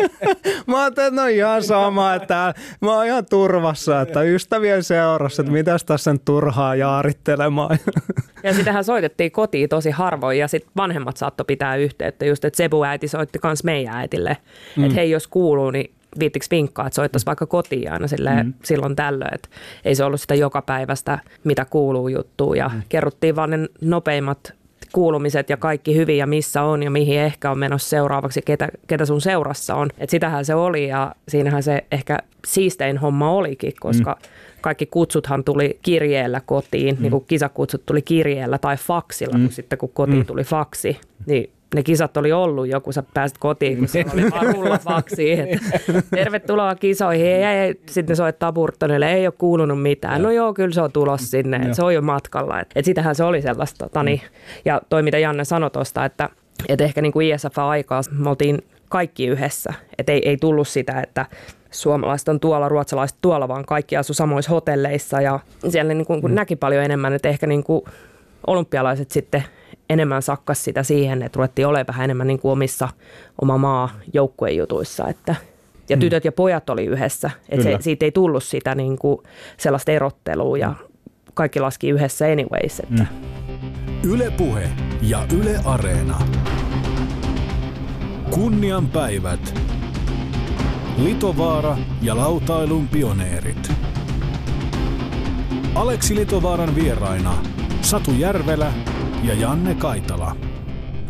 [0.66, 5.52] mä ajattelin, että no ihan sama, että mä oon ihan turvassa, että ystävien seurassa, että
[5.52, 7.78] mitäs tässä sen turhaa jaarittelemaan.
[8.44, 12.84] ja sitähän soitettiin kotiin tosi harvoin ja sitten vanhemmat saattoi pitää yhteyttä just, että Sebu
[12.84, 14.36] äiti soitti myös meidän äitille,
[14.76, 14.84] mm.
[14.84, 18.54] että hei jos kuuluu, niin viittiksi vinkkaa, että soittaisi vaikka kotiin aina silleen, mm.
[18.64, 19.34] silloin tällöin.
[19.34, 19.48] Että
[19.84, 22.56] ei se ollut sitä joka päivästä, mitä kuuluu juttuun.
[22.56, 22.82] Ja mm.
[22.88, 24.52] kerrottiin vaan ne nopeimmat
[24.92, 29.06] kuulumiset ja kaikki hyvin ja missä on ja mihin ehkä on menossa seuraavaksi, ketä, ketä
[29.06, 29.90] sun seurassa on.
[29.98, 34.28] Et sitähän se oli ja siinähän se ehkä siistein homma olikin, koska mm.
[34.60, 37.02] kaikki kutsuthan tuli kirjeellä kotiin, mm.
[37.02, 39.44] niin kuin kisakutsut tuli kirjeellä tai faksilla, mm.
[39.44, 40.26] kun sitten kun kotiin mm.
[40.26, 44.30] tuli faksi, niin ne kisat oli ollut jo, kun sä pääsit kotiin, kun se oli
[44.30, 45.36] vaan rullafaksi.
[46.14, 47.40] Tervetuloa kisoihin.
[47.40, 47.48] Ja
[47.86, 50.22] sitten ne soittaa Burtonille, ei ole kuulunut mitään.
[50.22, 52.60] No joo, kyllä se on tulos sinne, se on jo matkalla.
[52.60, 53.84] Et, et sitähän se oli sellaista.
[53.84, 54.20] Tota, niin.
[54.64, 56.28] Ja toi, mitä Janne sanoi tuosta, että,
[56.68, 59.74] että ehkä niin kuin ISF-aikaa me oltiin kaikki yhdessä.
[59.98, 61.26] Että ei, ei tullut sitä, että
[61.70, 65.20] suomalaiset on tuolla, ruotsalaiset tuolla, vaan kaikki asu samoissa hotelleissa.
[65.20, 66.34] Ja siellä niin kuin, mm.
[66.34, 67.84] näki paljon enemmän, että ehkä niin kuin
[68.46, 69.44] olympialaiset sitten–
[69.90, 72.88] enemmän sakkas sitä siihen, että ruvettiin olemaan vähän enemmän niin kuin omissa
[73.42, 75.34] oma maa joukkuejutuissa, että
[75.88, 76.00] ja hmm.
[76.00, 77.30] tytöt ja pojat oli yhdessä.
[77.48, 79.18] Että se, siitä ei tullut sitä niin kuin
[79.56, 80.74] sellaista erottelua ja
[81.34, 82.80] kaikki laski yhdessä anyways.
[82.80, 83.06] Että.
[83.06, 84.10] Hmm.
[84.10, 84.70] Yle Puhe
[85.02, 86.18] ja Yle Areena.
[88.30, 89.60] Kunnian päivät.
[90.98, 93.72] Litovaara ja lautailun pioneerit.
[95.74, 97.34] Aleksi Litovaaran vieraina
[97.80, 98.72] Satu Järvelä
[99.24, 100.36] ja Janne Kaitala.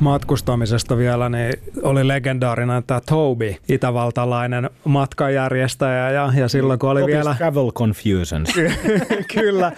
[0.00, 7.06] Matkustamisesta vielä, niin oli legendaarinen tämä Toby, itävaltalainen matkanjärjestäjä ja, ja silloin kun oli Toby's
[7.06, 7.34] vielä...
[7.38, 8.54] Travel Confusions.
[9.34, 9.72] Kyllä,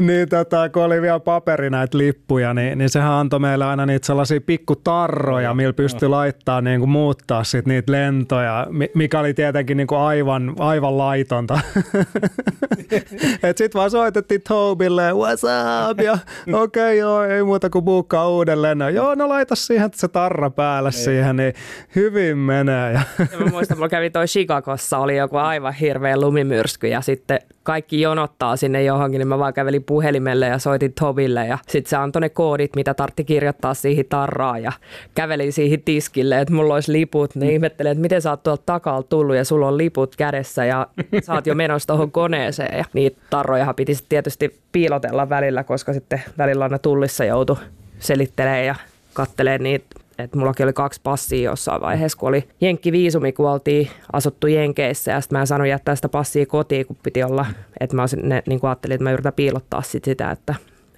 [0.00, 4.06] niin tota, kun oli vielä paperi näitä lippuja, niin, niin sehän antoi meille aina niitä
[4.06, 9.86] sellaisia pikkutarroja, millä pystyi laittaa niin kuin muuttaa sit niitä lentoja, mikä oli tietenkin niin
[9.86, 11.60] kuin aivan, aivan laitonta.
[13.56, 16.12] Sitten vaan soitettiin Tobille, what's up, ja
[16.62, 18.78] okei okay, joo, ei muuta kuin buukkaa uudelleen.
[18.94, 21.04] Joo, no laita siihen se tarra päällä niin.
[21.04, 21.54] siihen, niin
[21.96, 22.92] hyvin menee.
[22.92, 23.00] Ja,
[23.32, 28.00] ja mä muistan, mulla kävi toi Chicagossa, oli joku aivan hirveä lumimyrsky ja sitten kaikki
[28.00, 32.20] jonottaa sinne johonkin, niin mä vaan kävelin puhelimelle ja soitin Tobille ja sitten se antoi
[32.20, 34.72] ne koodit, mitä tartti kirjoittaa siihen tarraan ja
[35.14, 37.34] kävelin siihen tiskille, että mulla olisi liput.
[37.34, 40.86] Ne ihmettelee, että miten sä oot tuolta takaa tullut ja sulla on liput kädessä ja
[41.22, 46.22] sä oot jo menossa tuohon koneeseen ja niitä tarrojahan piti tietysti piilotella välillä, koska sitten
[46.38, 47.56] välillä aina tullissa joutui
[47.98, 48.74] selittelee ja
[49.14, 49.86] kattelee niitä
[50.18, 55.20] että mullakin oli kaksi passia jossain vaiheessa, kun oli jenkkiviisumi, kun oltiin asuttu Jenkeissä ja
[55.20, 57.46] sitten mä sanoin jättää sitä passia kotiin, kun piti olla,
[57.80, 60.54] että mä ne, niin kuin ajattelin, että mä yritän piilottaa sit sitä, että,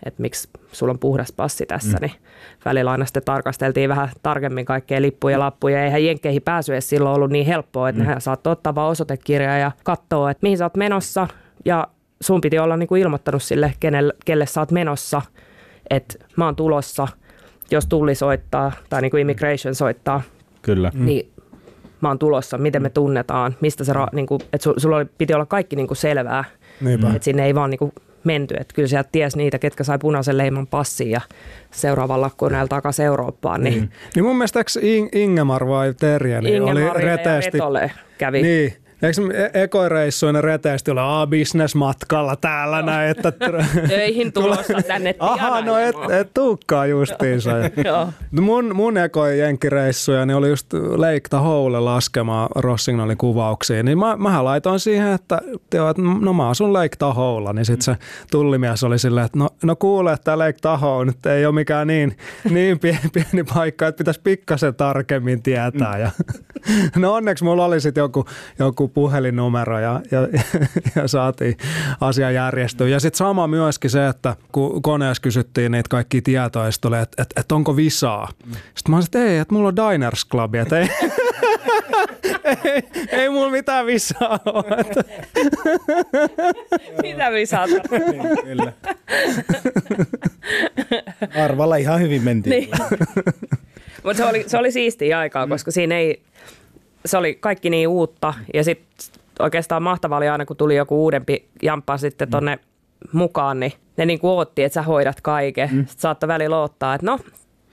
[0.07, 2.01] että miksi sulla on puhdas passi tässä, mm.
[2.01, 2.13] niin
[2.65, 5.85] välillä aina sitten tarkasteltiin vähän tarkemmin kaikkea lippuja ja lappuja.
[5.85, 8.07] Eihän jenkkeihin pääsy edes silloin ollut niin helppoa, että mm.
[8.07, 11.29] nehän saattoi ottaa vaan osoitekirjaa ja katsoa, että mihin sä oot menossa
[11.65, 11.89] ja
[12.21, 15.23] sun piti olla niin kuin ilmoittanut sille, kenelle, kelle sä oot menossa,
[15.91, 17.09] että mä oon tulossa–
[17.71, 20.23] jos tulli soittaa tai niin kuin immigration soittaa,
[20.63, 20.91] Kyllä.
[20.95, 21.05] Mm.
[21.07, 21.29] niin
[22.01, 25.35] mä oon tulossa, miten me tunnetaan, mistä se, ra- niin kuin, että sulla oli, piti
[25.35, 26.45] olla kaikki niin kuin selvää,
[26.81, 27.07] Niinpä.
[27.07, 27.93] että sinne ei vaan niin kuin
[28.25, 31.21] menty, että kyllä sieltä ties niitä, ketkä sai punaisen leiman passin ja
[31.71, 33.65] seuraavalla koneella takaisin Eurooppaan.
[33.65, 33.91] Niin, niin.
[34.15, 34.61] niin mun mielestä
[35.13, 37.59] Ingemar vai Terje niin oli reteesti.
[38.19, 38.43] kävi.
[38.43, 38.73] Niin,
[39.03, 43.33] Eikö e- ekoireissuina reteesti ole a bisnesmatkalla täällä näin, että...
[43.89, 47.51] Töihin tulossa tänne Aha, no et, et tuukkaa justiinsa.
[48.33, 53.83] No mun, mun ekoi jenkkireissuja niin oli just Lake Tahoe laskemaan Rossignolin kuvauksia.
[53.83, 55.41] Niin mä, mähän laitoin siihen, että,
[55.71, 57.97] teo, että no mä asun Lake Tahoella, niin sitten se
[58.31, 62.17] tullimies oli silleen, että no, no kuule, että Lake Tahoe nyt ei ole mikään niin,
[62.51, 65.99] niin pieni, pieni paikka, että pitäisi pikkasen tarkemmin tietää.
[65.99, 66.11] Ja,
[66.97, 68.25] no onneksi mulla oli sitten joku,
[68.59, 70.21] joku puhelinnumero ja, ja,
[70.97, 71.57] ja saatiin
[72.01, 72.89] asia järjestyä.
[72.89, 77.55] Ja sitten sama myöskin se, että kun koneessa kysyttiin niitä kaikki tietoja, että, että, että
[77.55, 78.29] onko visaa.
[78.45, 80.89] Sitten mä olisin, että ei, että mulla on Diners Club, että ei,
[82.65, 84.85] ei, ei mulla mitään visaa ole.
[87.03, 87.67] Mitä visaa
[88.45, 88.73] Kyllä.
[91.45, 92.51] Arvalla ihan hyvin mentiin.
[92.51, 92.71] Niin.
[94.03, 96.23] Mutta se oli, se oli siistiä aikaa, koska siinä ei,
[97.07, 98.87] se oli kaikki niin uutta ja sitten
[99.39, 102.59] oikeastaan mahtavaa oli aina, kun tuli joku uudempi jamppa sitten tonne
[103.13, 105.69] mukaan, niin ne niin kuin ootti, että sä hoidat kaiken.
[105.73, 105.79] Mm.
[105.79, 107.19] Sitten saattoi välillä odottaa, että no,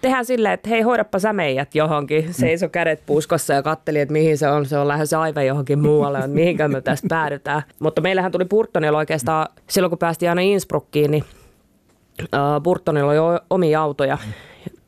[0.01, 2.33] tehdään silleen, että hei, hoidappa sä meidät johonkin.
[2.33, 4.65] Seiso kädet puskossa ja katteli, että mihin se on.
[4.65, 7.61] Se on lähes aivan johonkin muualle, että mihinkä me tässä päädytään.
[7.79, 11.23] Mutta meillähän tuli Burtonilla oikeastaan, silloin kun päästiin aina Innsbruckiin, niin
[12.21, 14.17] uh, Burtonilla oli omia autoja.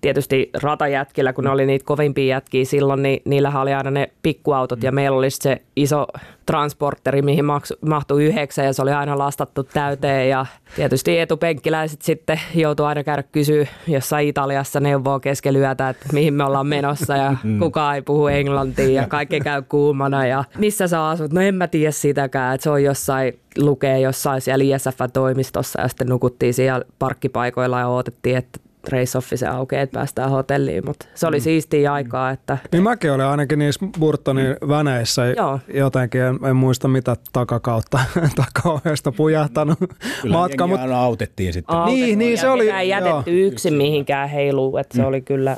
[0.05, 4.83] Tietysti ratajätkillä, kun ne oli niitä kovimpia jätkiä silloin, niin niillähän oli aina ne pikkuautot
[4.83, 6.07] ja meillä oli se iso
[6.45, 10.45] transporteri, mihin maksu, mahtui yhdeksän ja se oli aina lastattu täyteen ja
[10.75, 16.43] tietysti etupenkkiläiset sitten joutuu aina käydä kysyä jossain Italiassa neuvoa keskellä yötä, että mihin me
[16.43, 21.33] ollaan menossa ja kukaan ei puhu englantia ja kaikki käy kuumana ja missä sä asut,
[21.33, 26.07] no en mä tiedä sitäkään, että se on jossain lukee jossain siellä ISF-toimistossa ja sitten
[26.07, 28.59] nukuttiin siellä parkkipaikoilla ja odotettiin, että
[28.91, 32.31] race office aukeaa, että päästään hotelliin, mutta se oli siistiä aikaa.
[32.31, 32.57] Että...
[32.71, 35.59] Niin mäkin olin ainakin niissä Burtonin väneissä Joo.
[35.73, 37.99] jotenkin, en, en muista mitä takakautta,
[38.53, 39.79] takaovesta pujahtanut
[40.21, 41.75] Kyllä matka, mutta autettiin sitten.
[41.75, 43.47] Autettu Niin, niin, se oli- ei jätetty joo.
[43.47, 45.57] yksin mihinkään heiluu, että se oli kyllä...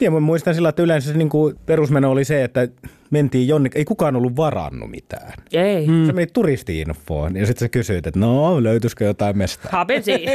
[0.00, 2.68] Ja mä muistan sillä, että yleensä se niin kuin perusmeno oli se, että
[3.12, 5.32] mentiin jonnekin, ei kukaan ollut varannut mitään.
[5.52, 5.86] Ei.
[5.86, 5.94] Hmm.
[5.94, 6.06] Mm.
[6.06, 9.72] Sä menit turisti-infoon ja sitten sä kysyit, että no löytyisikö jotain mestaa.
[9.72, 10.26] Hapesi.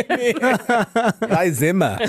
[1.38, 1.98] Ai semä.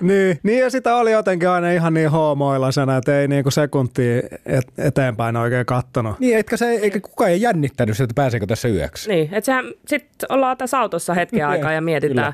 [0.00, 4.72] niin, niin, ja sitä oli jotenkin aina ihan niin hoomoilasena, että ei niinku sekuntia et,
[4.78, 6.20] eteenpäin oikein kattonut.
[6.20, 9.10] niin, etkä sä, eikä kukaan ei jännittänyt sitä, että pääseekö tässä yöksi.
[9.10, 12.32] niin, että sehän sitten ollaan tässä autossa hetken aikaa ja mietitään.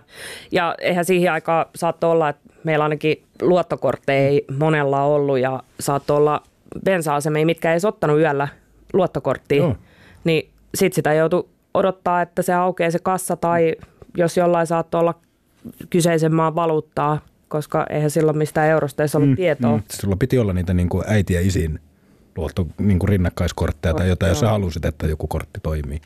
[0.52, 6.16] Ja eihän siihen aikaan saattoi olla, että meillä ainakin luottokortteja ei monella ollut ja saattoi
[6.16, 6.42] olla
[6.84, 8.48] bensa-asemia, mitkä ei edes ottanut yöllä
[8.92, 9.58] luottokorttia.
[9.58, 9.76] Joo.
[10.24, 13.74] Niin sitten sitä joutui odottaa, että se aukeaa se kassa tai
[14.16, 15.14] jos jollain saattoi olla
[15.90, 19.76] kyseisen maan valuuttaa, koska eihän silloin mistään eurosta edes ollut mm, tietoa.
[19.76, 19.82] Mm.
[19.92, 21.80] Sulla piti olla niitä niin kuin äiti ja isin
[22.36, 26.00] luotto, niin kuin rinnakkaiskortteja tai jotain, jos sä halusit, että joku kortti toimii.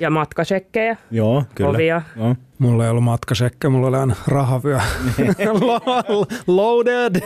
[0.00, 0.96] Ja matkasekkejä.
[1.10, 1.70] Joo, kyllä.
[1.70, 2.02] Kovia.
[2.16, 2.36] Joo.
[2.58, 4.78] Mulla ei ollut matkasekke, mulla oli aina rahavyö.
[5.60, 7.20] Lo- Loaded.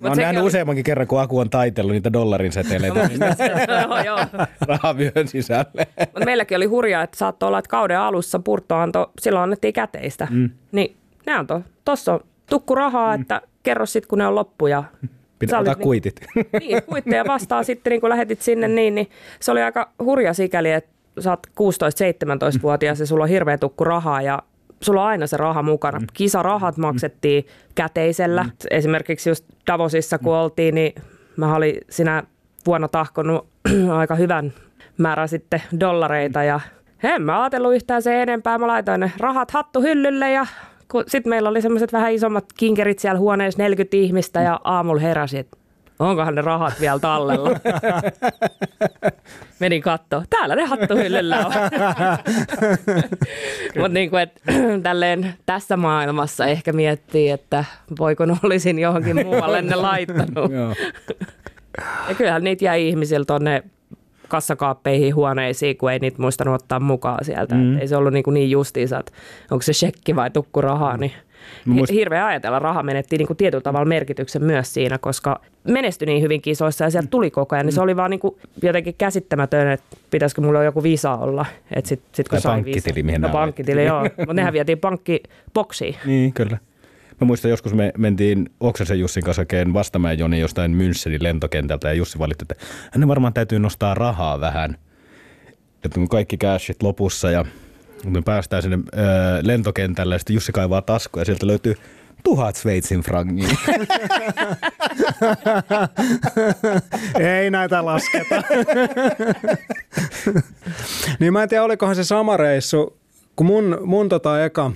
[0.00, 4.18] Mä oon nähnyt oli- useammankin kerran, kun Aku on taitellut niitä dollarin seteleitä joo, joo.
[4.68, 5.86] rahavyön sisälle.
[6.00, 10.28] Mutta meilläkin oli hurjaa, että saattoi olla, että kauden alussa Purto antoi, silloin annettiin käteistä.
[10.30, 10.50] Mm.
[10.72, 12.20] Niin ne antoi, tossa on
[12.50, 13.20] tukku rahaa, mm.
[13.20, 14.84] että kerro sitten kun ne on loppu ja
[15.38, 16.20] Pitää ottaa kuitit.
[16.60, 19.10] Niin, kuitteja vastaan sitten niin kun lähetit sinne niin, niin
[19.40, 24.22] se oli aika hurja sikäli, että sä oot 16-17-vuotias ja sulla on hirveä tukku rahaa
[24.22, 24.42] ja
[24.80, 26.00] sulla on aina se raha mukana.
[26.12, 28.46] Kisarahat maksettiin käteisellä.
[28.70, 30.94] Esimerkiksi just Davosissa kun oltiin, niin
[31.36, 32.22] mä olin sinä
[32.66, 33.46] vuonna tahkonut
[33.98, 34.52] aika hyvän
[34.98, 36.60] määrän sitten dollareita ja
[37.02, 38.58] en mä ajatellut yhtään se enempää.
[38.58, 40.46] Mä laitoin ne rahat hattuhyllylle ja
[41.06, 45.56] sitten meillä oli semmoiset vähän isommat kinkerit siellä huoneessa, 40 ihmistä ja aamulla heräsin, että
[46.00, 47.50] onkohan ne rahat vielä tallella.
[49.60, 50.22] Menin kattoo.
[50.30, 51.52] Täällä ne hattuhyllyllä on.
[53.76, 54.26] Mutta niin kuin,
[54.82, 57.64] tälleen tässä maailmassa ehkä miettii, että
[57.98, 60.52] voiko ne olisin johonkin muualle ne laittanut.
[62.08, 63.62] Ja kyllähän niitä jäi ihmisiltä tonne
[64.28, 67.54] kassakaappeihin, huoneisiin, kun ei niitä muistanut ottaa mukaan sieltä.
[67.54, 67.78] Mm.
[67.78, 69.12] Ei se ollut niin, kuin niin justiinsa, että
[69.50, 71.12] onko se shekki vai tukku rahaa, niin
[71.68, 72.58] muist- hi- hirveä ajatella.
[72.58, 76.90] Raha menetti niin kuin tietyllä tavalla merkityksen myös siinä, koska menestyi niin hyvin kisoissa ja
[76.90, 80.64] sieltä tuli koko ajan, niin se oli vaan niin kuin jotenkin käsittämätön, että pitäisikö mulla
[80.64, 81.46] joku visa olla.
[81.76, 84.02] Että sit, sit kun sai pankkitili, mihin no, pankkitili, joo.
[84.02, 85.96] Mutta nehän vietiin pankkiboksiin.
[86.10, 86.58] Niin, kyllä.
[87.20, 91.94] Mä muistan joskus me mentiin Oksasen Jussin kanssa oikein Vastamäen Joni jostain Münchenin lentokentältä ja
[91.94, 92.54] Jussi valitti, että
[92.92, 94.76] hänen varmaan täytyy nostaa rahaa vähän.
[95.84, 97.44] Että kaikki cashit lopussa ja
[98.02, 98.98] kun me päästään sinne ö,
[99.42, 101.74] lentokentälle ja sitten Jussi kaivaa taskuja ja sieltä löytyy
[102.24, 103.48] tuhat Sveitsin frangia.
[107.40, 108.42] Ei näitä lasketa.
[111.20, 112.96] niin mä en tiedä, olikohan se sama reissu,
[113.36, 114.72] kun mun, mun tota eka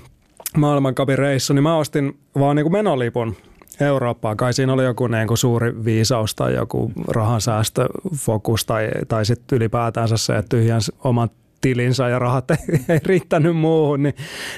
[0.57, 3.37] maailmankapin reissu, niin mä ostin vaan niin kuin menolipun
[3.81, 4.37] Eurooppaan.
[4.37, 10.17] Kai siinä oli joku niin kuin suuri viisaus tai joku rahansäästöfokus tai, tai sitten ylipäätänsä
[10.17, 11.31] se, että tyhjäns oman
[11.65, 12.59] tilinsä ja rahat ei,
[13.07, 14.03] riittänyt muuhun.
[14.03, 14.15] Niin,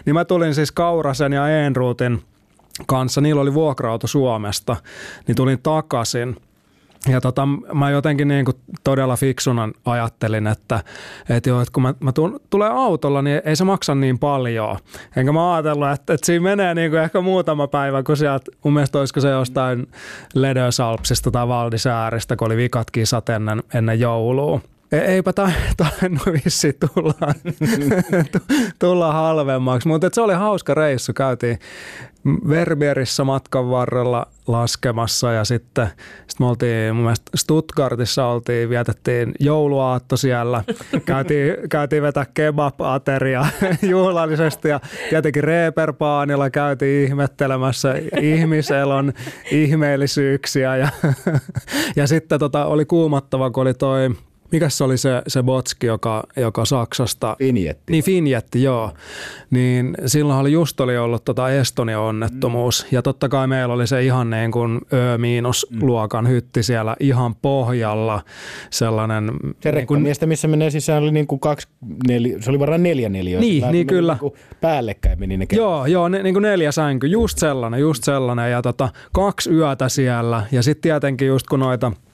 [0.06, 2.22] niin mä tulin siis Kaurasen ja Enruutin
[2.86, 4.76] kanssa, niillä oli vuokra-auto Suomesta,
[5.26, 6.36] niin tulin takaisin–
[7.08, 10.80] ja tota, mä jotenkin niin kuin todella fiksuna ajattelin, että,
[11.28, 14.78] että, joo, että kun mä, mä tulen, tulee autolla, niin ei se maksa niin paljon.
[15.16, 18.72] Enkä mä ajatellut, että, että siinä menee niin kuin ehkä muutama päivä, kun sieltä, mun
[18.72, 19.86] mielestä olisiko se jostain
[20.34, 24.60] Ledösalpsista tai Valdisääristä, kun oli vikat kisat ennen, ennen joulua.
[24.96, 25.32] E, eipä
[25.76, 27.34] tainnut vissi tulla,
[28.80, 31.12] tulla halvemmaksi, mutta se oli hauska reissu.
[31.12, 31.58] Käytiin
[32.48, 35.88] Verbierissä matkan varrella laskemassa ja sitten
[36.26, 40.64] sit me oltiin mun mielestä Stuttgartissa oltiin, vietettiin jouluaatto siellä,
[41.04, 43.46] käytiin, käytiin vetää kebab-ateria
[43.82, 44.80] juhlallisesti ja
[45.10, 49.12] tietenkin Reeperpaanilla käytiin ihmettelemässä ihmiselon
[49.50, 50.88] ihmeellisyyksiä ja,
[51.96, 54.10] ja sitten tota, oli kuumattava, kun oli toi
[54.52, 57.36] mikä se oli se, se botski, joka, joka Saksasta...
[57.38, 57.92] Finjetti.
[57.92, 58.92] Niin Finjetti, joo.
[59.50, 62.82] Niin silloin oli just oli ollut tota Estonia-onnettomuus.
[62.82, 62.88] Mm.
[62.92, 66.30] Ja totta kai meillä oli se ihan niin kuin Ö-luokan mm.
[66.30, 68.22] hytti siellä ihan pohjalla.
[68.70, 69.30] Sellainen...
[69.60, 71.68] Se niin kuin, miestä, missä menee sisään, oli niin kuin kaksi,
[72.08, 73.40] neli, se oli varmaan neljä neljä.
[73.40, 74.18] Niin, niin kyllä.
[74.22, 78.50] Niin päällekkäin meni ne Joo, joo ne, niin kuin neljä sänky, just sellainen, just sellainen.
[78.50, 80.42] Ja tota, kaksi yötä siellä.
[80.52, 81.92] Ja sitten tietenkin just kun noita–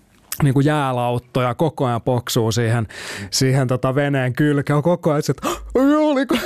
[0.43, 2.87] niin kuin jäälauttoja koko ajan poksuu siihen,
[3.31, 4.83] siihen tota veneen kylkeen.
[4.83, 6.37] Koko ajan, että oliko,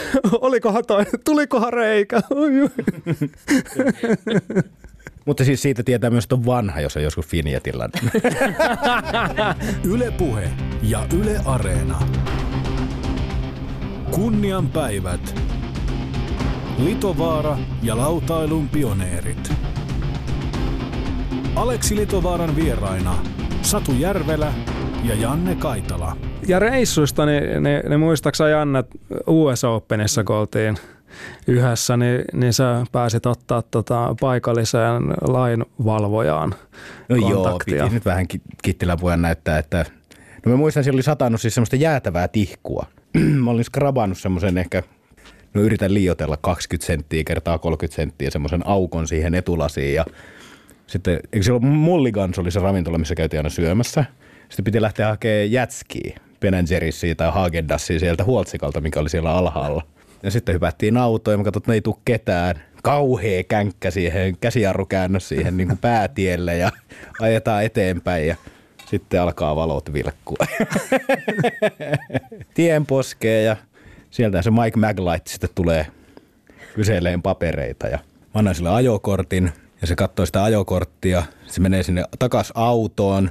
[0.40, 2.20] olikohan toi, tulikohan reikä?
[5.24, 7.88] Mutta siis siitä tietää myös, että on vanha, jos on joskus Finjetillä.
[9.92, 10.50] Yle Puhe
[10.82, 12.02] ja Yle Areena.
[14.10, 15.40] Kunnian päivät.
[16.78, 19.52] Litovaara ja lautailun pioneerit.
[21.54, 23.18] Aleksi Litovaaran vieraina
[23.66, 24.54] Satu Järvelä
[25.04, 26.16] ja Janne Kaitala.
[26.48, 28.84] Ja reissuista, niin, niin, niin muistaaksä Janne,
[29.26, 30.76] US Openissa kun oltiin
[31.46, 36.54] yhdessä, niin, niin sä pääsit ottaa tota paikalliseen lainvalvojaan
[37.08, 37.76] No kontaktia.
[37.76, 38.26] joo, piti nyt vähän
[38.62, 39.84] kittiläpujan näyttää, että
[40.46, 42.86] no mä muistan, siellä oli satanut siis semmoista jäätävää tihkua.
[43.44, 44.82] mä olin skrabannut semmoisen ehkä
[45.54, 50.04] no yritän liioitella 20 senttiä kertaa 30 senttiä semmoisen aukon siihen etulasiin ja
[50.86, 54.04] sitten, eikö ollut Mulligans oli se ravintola, missä käytiin aina syömässä.
[54.48, 56.54] Sitten piti lähteä hakemaan jätskiä, Ben
[57.16, 59.82] tai Haagendassia sieltä Huoltsikalta, mikä oli siellä alhaalla.
[60.22, 62.56] Ja sitten hypättiin autoon ja mä katsoin, että ei tule ketään.
[62.82, 66.70] Kauhea känkkä siihen, käsijarrukäännös siihen niin kuin päätielle ja
[67.20, 68.36] ajetaan eteenpäin ja
[68.86, 70.46] sitten alkaa valot vilkkua.
[72.54, 73.56] Tien poskee ja
[74.10, 75.86] sieltä se Mike Maglight sitten tulee
[76.74, 82.04] kyseleen papereita ja mä annan sille ajokortin– ja se katsoo sitä ajokorttia, se menee sinne
[82.18, 83.30] takas autoon,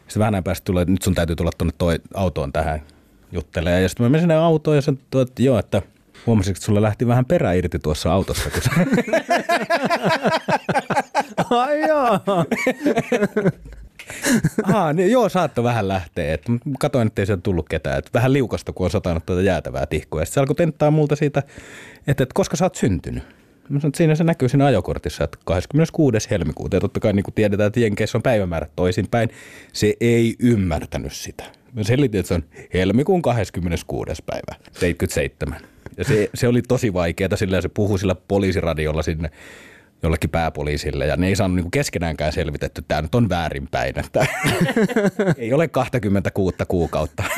[0.00, 2.82] sitten vähän päästä tulee, nyt sun täytyy tulla tuonne toi autoon tähän
[3.32, 3.82] juttelemaan.
[3.82, 5.82] Ja sitten mä menin sinne autoon ja sanoin, että joo, että
[6.26, 8.50] huomasin, että sulla lähti vähän perä irti tuossa autossa.
[8.50, 8.62] Kun
[11.58, 12.20] Ai joo.
[14.62, 16.34] Aha, niin, joo, saattoi vähän lähteä.
[16.34, 16.42] Et
[16.78, 17.98] katoin, että ei sieltä tullut ketään.
[17.98, 20.20] Et vähän liukasta, kun on satanut tuota jäätävää tihkua.
[20.20, 21.40] Sitten se alkoi tenttaa multa siitä,
[22.06, 23.39] että, että koska sä oot syntynyt.
[23.70, 26.30] Mä sanoin, että siinä se näkyy siinä ajokortissa, että 26.
[26.30, 26.76] helmikuuta.
[26.76, 29.30] Ja totta kai niin kuin tiedetään, että Jenkeissä on päivämäärät toisinpäin.
[29.72, 31.44] Se ei ymmärtänyt sitä.
[31.72, 32.44] Mä selitin, että se on
[32.74, 34.22] helmikuun 26.
[34.26, 35.60] päivä, 77.
[35.96, 39.30] Ja se, se oli tosi vaikeaa, sillä se puhui sillä poliisiradiolla sinne
[40.02, 44.26] jollekin pääpoliisille ja ne ei saanut niinku keskenäänkään selvitetty, että tämä nyt on väärinpäin, että
[45.38, 47.22] ei ole 26 kuukautta.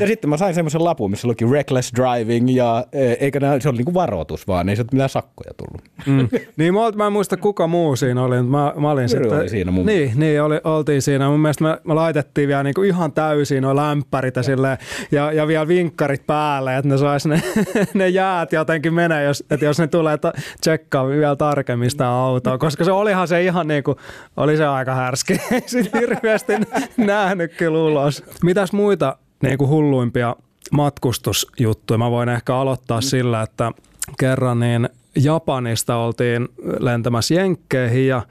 [0.00, 3.68] ja sitten mä sain semmoisen lapun, missä luki reckless driving ja e, eikä nää, se
[3.68, 5.82] oli niinku varoitus vaan, ei se mitään sakkoja tullut.
[6.06, 6.28] Mm.
[6.56, 9.70] niin mä, mä en muista kuka muu siinä oli, mä, mä olin sitten, oli siinä
[9.70, 11.28] mun Niin, niin oli, oltiin siinä.
[11.28, 14.78] Mun mielestä me, me laitettiin vielä niinku ihan täysin nuo lämpärit ja, sille,
[15.12, 17.42] ja, ja vielä vinkkarit päälle, että ne sais ne,
[17.94, 22.58] ne jäät jotenkin menee, jos, että jos ne tulee ta- tsekkaa vielä tarkemmin sitä autoa,
[22.58, 23.96] koska se olihan se ihan niin kuin,
[24.36, 25.32] oli se aika härski.
[25.52, 26.52] Ei sitten hirveästi
[26.96, 28.24] nähnyt kyllä ulos.
[28.44, 30.36] Mitäs muita niin kuin hulluimpia
[30.72, 31.98] matkustusjuttuja?
[31.98, 33.72] Mä voin ehkä aloittaa sillä, että
[34.18, 36.48] kerran niin Japanista oltiin
[36.80, 38.22] lentämässä Jenkkeihin ja,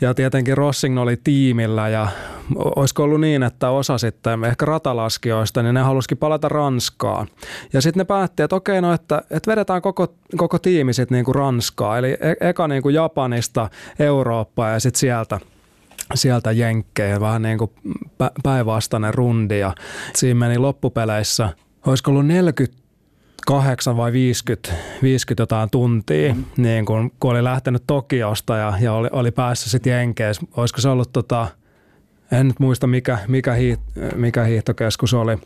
[0.00, 2.08] ja tietenkin Rossing oli tiimillä ja
[2.76, 7.26] olisiko ollut niin, että osa sitten ehkä ratalaskijoista, niin ne halusikin palata Ranskaan.
[7.72, 11.24] Ja sitten ne päätti, että okei, no että, että vedetään koko, koko tiimi sitten niin
[11.24, 15.40] kuin Ranskaa, eli e- eka niin kuin Japanista Eurooppaa ja sitten sieltä
[16.14, 17.70] sieltä jenkkejä, vähän niin kuin
[18.42, 19.74] päinvastainen rundi ja
[20.14, 21.48] siinä meni loppupeleissä,
[21.86, 26.44] olisiko ollut 48 vai 50, 50 jotain tuntia, mm.
[26.56, 30.46] niin kun, kun oli lähtenyt Tokiosta ja, ja oli, oli päässyt sitten Jenkeissä.
[30.56, 31.46] Olisiko se ollut, tota,
[32.32, 33.80] en nyt muista mikä, mikä, hiit,
[34.14, 35.36] mikä hiihtokeskus oli,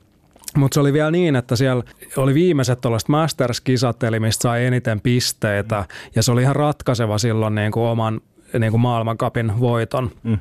[0.57, 1.83] mutta se oli vielä niin, että siellä
[2.17, 5.85] oli viimeiset tuollaiset Masters-kisat, eli mistä sai eniten pisteitä,
[6.15, 8.21] ja se oli ihan ratkaiseva silloin niin kuin oman
[8.59, 10.11] niin kuin maailmankapin voiton.
[10.23, 10.39] Mm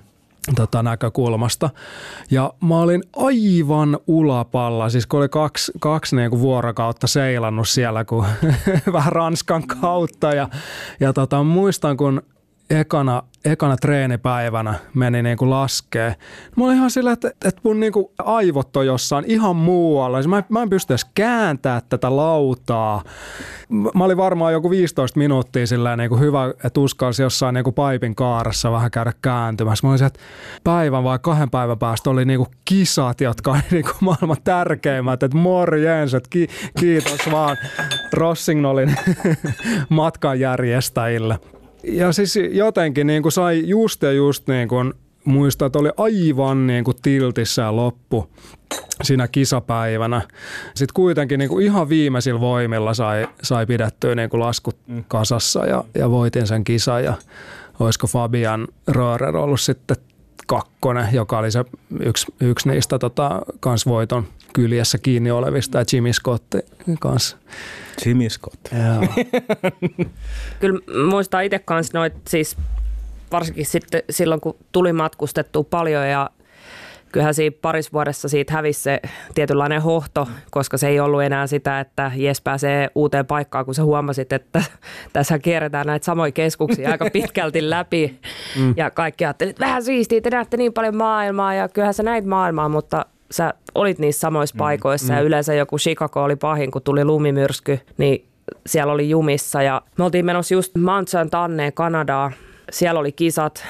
[0.56, 1.70] tota, näkökulmasta.
[2.32, 8.06] Ja mä olin aivan ulapalla, siis kun oli kaksi, kaksi niin kuin vuorokautta seilannut siellä,
[8.06, 8.26] kun
[8.94, 10.34] vähän Ranskan kautta.
[10.34, 10.50] Ja,
[11.00, 12.22] ja tota, muistan, kun
[12.70, 16.16] ekana, ekana treenipäivänä meni niin kuin laskee.
[16.56, 20.18] Mä olin ihan sillä, että, että mun niin kuin aivot on jossain ihan muualla.
[20.18, 23.04] Siis mä, mä en pysty edes kääntää tätä lautaa.
[23.70, 27.74] Mä olin varmaan joku 15 minuuttia sillä niin kuin hyvä, että uskalsi jossain niin kuin
[27.74, 29.88] paipin kaarassa vähän käydä kääntymässä.
[29.88, 30.20] Mä olin että
[30.64, 35.24] päivän vai kahden päivän päästä oli niin kuin kisat, jotka oli niin kuin maailman tärkeimmät.
[35.24, 36.48] Että morjens, että ki,
[36.80, 37.58] kiitos vaan
[38.14, 38.96] Rossignolin
[39.90, 41.40] matkanjärjestäjille
[41.84, 44.94] ja siis jotenkin niin kuin sai just ja just niin kuin
[45.26, 48.30] muistaa, että oli aivan niin kuin tiltissä loppu
[49.04, 50.22] siinä kisapäivänä.
[50.76, 54.78] Sitten kuitenkin niin kuin ihan viimeisillä voimilla sai, sai pidettyä niin kuin laskut
[55.08, 57.14] kasassa ja, ja voitin sen kisan ja
[57.80, 59.98] olisiko Fabian Rörer ollut sitten
[60.48, 61.66] kakkonen, joka oli se
[62.00, 66.56] yksi, yksi niistä tota, kans voiton kyljessä kiinni olevista ja Jimmy Scott
[67.00, 67.38] kanssa.
[68.06, 68.70] Jimmy Scott.
[70.60, 70.80] Kyllä
[71.10, 72.58] muistaa itse kanssa noit siis
[73.32, 76.30] varsinkin sitten silloin, kun tuli matkustettua paljon ja
[77.14, 79.02] kyllähän siinä parissa vuodessa siitä hävisi se
[79.36, 83.84] tietynlainen hohto, koska se ei ollut enää sitä, että jes pääsee uuteen paikkaan, kun sä
[83.84, 84.64] huomasit, että
[85.14, 88.20] tässä kierretään näitä samoja keskuksia aika pitkälti läpi.
[88.60, 88.74] Mm.
[88.78, 92.26] Ja kaikki ajattelivat, että vähän siistiä, te näette niin paljon maailmaa ja kyllähän sä näit
[92.26, 94.58] maailmaa, mutta sä olit niissä samoissa mm.
[94.58, 95.18] paikoissa mm.
[95.18, 98.26] ja yleensä joku Chicago oli pahin, kun tuli lumimyrsky, niin
[98.66, 102.32] siellä oli jumissa ja me oltiin menossa just Mount Saint Anneen Kanadaa.
[102.72, 103.66] Siellä oli kisat,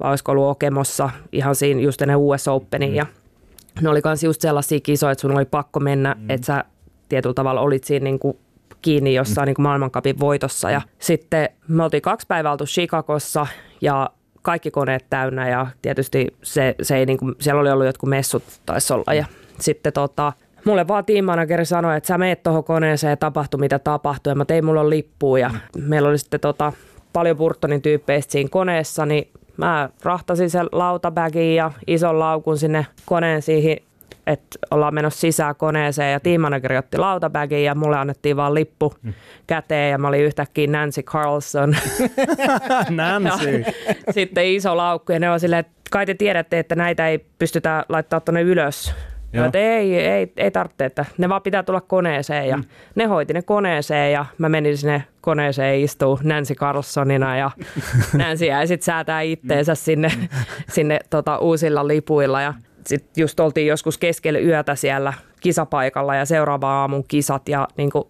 [0.00, 2.96] vai olisiko ollut Okemossa ihan siinä just ennen US Openin mm.
[2.96, 3.06] ja
[3.80, 6.30] ne oli myös just sellaisia kisoja, että sun oli pakko mennä, mm.
[6.30, 6.64] että sä
[7.08, 8.38] tietyllä tavalla olit siinä niin kuin
[8.82, 9.46] kiinni jossain mm.
[9.46, 10.70] niin kuin maailmankapin voitossa.
[10.70, 13.46] Ja sitten me oltiin kaksi päivää oltu Chicagossa
[13.80, 14.10] ja
[14.42, 18.42] kaikki koneet täynnä ja tietysti se, se ei niin kuin, siellä oli ollut jotkut messut
[18.66, 19.24] taisi olla ja
[19.60, 20.32] sitten tota,
[20.64, 24.44] mulle vaan tiimanageri sanoi, että sä meet tuohon koneeseen ja tapahtui mitä tapahtui ja mä
[24.44, 25.82] tein mulla lippuun ja mm.
[25.82, 26.72] meillä oli sitten tota,
[27.12, 33.42] paljon Burtonin tyyppeistä siinä koneessa, niin mä rahtasin sen lautabagin ja ison laukun sinne koneen
[33.42, 33.76] siihen
[34.32, 39.12] että ollaan menossa sisään koneeseen ja tiimanageri otti lautabagin ja mulle annettiin vaan lippu mm.
[39.46, 41.76] käteen ja mä olin yhtäkkiä Nancy Carlson.
[42.90, 43.64] Nancy.
[44.10, 47.84] sitten iso laukku ja ne on silleen, että kai te tiedätte, että näitä ei pystytä
[47.88, 48.94] laittaa tuonne ylös.
[49.32, 49.46] Joo.
[49.46, 52.64] Että ei, ei, ei tarvitse, että ne vaan pitää tulla koneeseen ja mm.
[52.94, 57.50] ne hoiti ne koneeseen ja mä menin sinne koneeseen istuu Nancy Carlsonina ja
[58.18, 60.12] Nancy jäi sitten säätää itteensä sinne,
[60.68, 62.54] sinne tota, uusilla lipuilla ja
[62.86, 68.04] sitten just oltiin joskus keskellä yötä siellä kisapaikalla ja seuraava aamun kisat ja niin kuin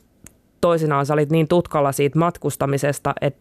[0.61, 3.41] toisinaan sä olit niin tutkalla siitä matkustamisesta, että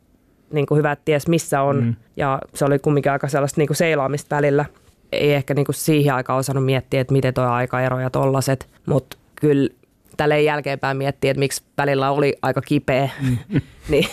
[0.53, 1.95] niin kuin hyvä, että ties missä on mm.
[2.17, 4.65] ja se oli kumminkin aika sellaista niin kuin seilaamista välillä.
[5.11, 9.17] Ei ehkä niin kuin siihen aikaan osannut miettiä, että miten tuo aikaero ja tollaset, mutta
[9.35, 9.69] kyllä
[10.17, 13.37] tälleen jälkeenpäin miettiä, että miksi välillä oli aika kipeä, mm.
[13.89, 14.07] niin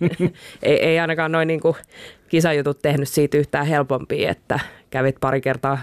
[0.62, 1.76] ei, ei ainakaan noin niin kuin
[2.28, 5.78] kisajutut tehnyt siitä yhtään helpompia, että kävit pari kertaa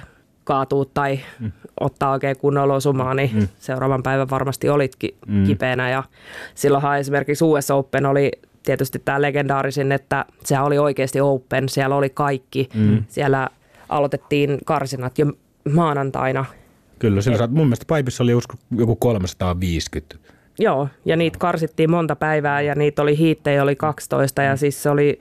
[0.47, 1.51] kaatuu tai mm.
[1.79, 3.47] ottaa oikein kunnolla osumaa, niin mm.
[3.59, 5.43] seuraavan päivän varmasti olitkin mm.
[5.43, 5.89] kipeänä.
[5.89, 6.03] Ja
[6.55, 8.31] silloinhan esimerkiksi US Open oli
[8.63, 12.69] tietysti tämä legendaarisin, että se oli oikeasti Open, siellä oli kaikki.
[12.73, 13.03] Mm.
[13.07, 13.49] Siellä
[13.89, 15.25] aloitettiin karsinat jo
[15.73, 16.45] maanantaina.
[16.99, 18.31] Kyllä, sillä Et, mun mielestä Paipissa oli
[18.77, 20.15] joku 350.
[20.59, 24.89] Joo, ja niitä karsittiin monta päivää ja niitä oli hiittejä, oli 12 ja siis se
[24.89, 25.19] oli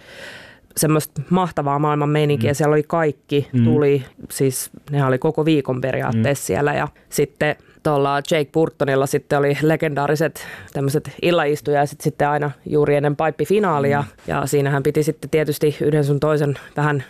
[0.76, 2.52] semmoista mahtavaa maailman meininkiä.
[2.52, 2.54] Mm.
[2.54, 3.64] Siellä oli kaikki, mm.
[3.64, 6.46] tuli, siis ne oli koko viikon periaatteessa mm.
[6.46, 13.16] siellä ja sitten tuolla Jake Burtonilla sitten oli legendaariset tämmöiset illaistujaiset sitten aina juuri ennen
[13.16, 14.08] paippifinaalia mm.
[14.26, 17.04] ja siinähän piti sitten tietysti yhden sun toisen vähän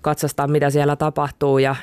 [0.00, 1.76] katsastaa, mitä siellä tapahtuu ja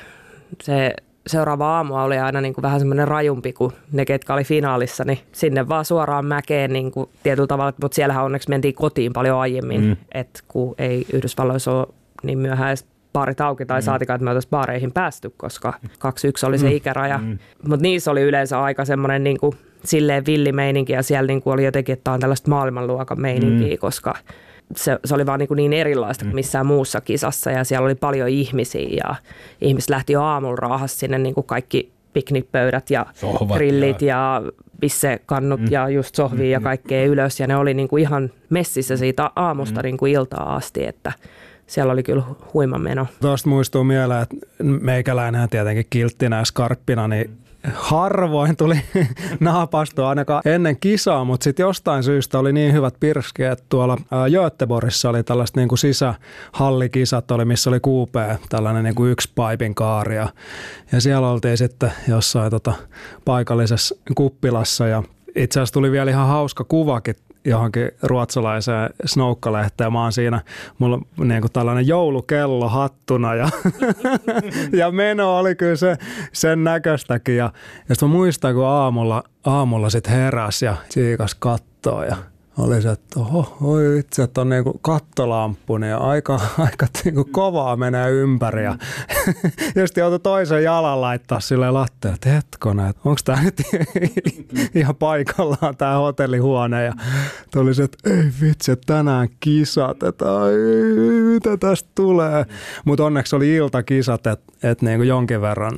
[0.63, 0.93] se
[1.27, 5.19] seuraava aamu oli aina niin kuin vähän semmoinen rajumpi kuin ne, ketkä oli finaalissa, niin
[5.31, 9.81] sinne vaan suoraan mäkeen niin kuin tietyllä tavalla, mutta siellähän onneksi mentiin kotiin paljon aiemmin,
[9.81, 9.95] mm.
[10.13, 11.87] että kun ei Yhdysvalloissa ole
[12.23, 13.83] niin myöhään edes baarit auki tai mm.
[13.83, 15.89] saatikaan, että me oltaisiin baareihin päästy, koska 2-1
[16.47, 16.75] oli se mm.
[16.75, 17.17] ikäraja.
[17.17, 17.37] Mm.
[17.67, 19.53] Mutta niissä oli yleensä aika semmoinen niin kuin,
[19.83, 23.79] silleen villimeininki ja siellä niin kuin oli jotenkin, että tämä on tällaista maailmanluokan meininkiä, mm.
[23.79, 24.13] koska
[24.75, 26.35] se, se oli vaan niin, kuin niin erilaista kuin mm.
[26.35, 29.15] missään muussa kisassa ja siellä oli paljon ihmisiä ja
[29.61, 34.51] ihmiset lähti jo aamulla raahassa sinne niin kuin kaikki piknikpöydät ja Sohvat grillit ja, ja
[34.79, 35.67] pissekannut mm.
[35.69, 36.51] ja just sohvia mm.
[36.51, 39.83] ja kaikkea ylös ja ne oli niin kuin ihan messissä siitä aamusta mm.
[39.83, 41.11] niin kuin iltaa asti, että
[41.67, 43.07] siellä oli kyllä huima meno.
[43.21, 47.31] Tuosta muistuu mieleen, että meikäläinen tietenkin kilttinä ja skarppina, niin
[47.73, 48.81] harvoin tuli
[49.39, 53.97] naapastua ainakaan ennen kisaa, mutta sitten jostain syystä oli niin hyvät pirskeet tuolla
[54.31, 59.75] Göteborgissa oli tällaiset niin kuin sisähallikisat, oli, missä oli kuupea, tällainen niin kuin yksi paipin
[59.75, 60.29] kaari ja,
[60.91, 62.73] ja siellä oltiin sitten jossain tota,
[63.25, 65.03] paikallisessa kuppilassa ja
[65.35, 67.15] itse asiassa tuli vielä ihan hauska kuvakin
[67.45, 69.93] johonkin ruotsalaiseen snoukkalehteen.
[69.93, 70.41] Mä oon siinä,
[70.79, 73.49] mulla on niin kuin tällainen joulukello hattuna ja,
[74.79, 75.97] ja meno oli kyllä se,
[76.33, 77.37] sen näköistäkin.
[77.37, 77.53] Ja,
[77.89, 82.17] ja sitten muistan, kun aamulla, aamulla sitten heräs ja siikas kattoo ja
[82.59, 87.75] oli se, että oho, oi itse, että on niinku kattolamppu, niin aika, aika niinku kovaa
[87.75, 88.63] menee ympäri.
[88.63, 88.77] Ja,
[89.85, 93.61] sitten joutui toisen jalan laittaa sille latteen, että hetkona, että onko tämä nyt
[94.75, 96.85] ihan paikallaan tämä hotellihuone.
[96.85, 96.93] Ja
[97.53, 100.53] tuli se, että ei vitsi, että tänään kisat, että ai,
[101.33, 102.45] mitä tästä tulee.
[102.85, 105.77] Mutta onneksi oli iltakisat, että et niinku jonkin verran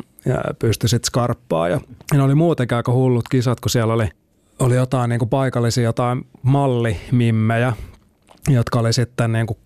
[0.59, 1.69] pystyi sitten skarppaa.
[1.69, 1.81] Ja
[2.13, 4.09] ne oli muutenkin aika hullut kisat, kun siellä oli
[4.61, 7.73] oli jotain niin kuin paikallisia jotain mallimimmejä,
[8.49, 9.57] jotka oli sitten niin kuin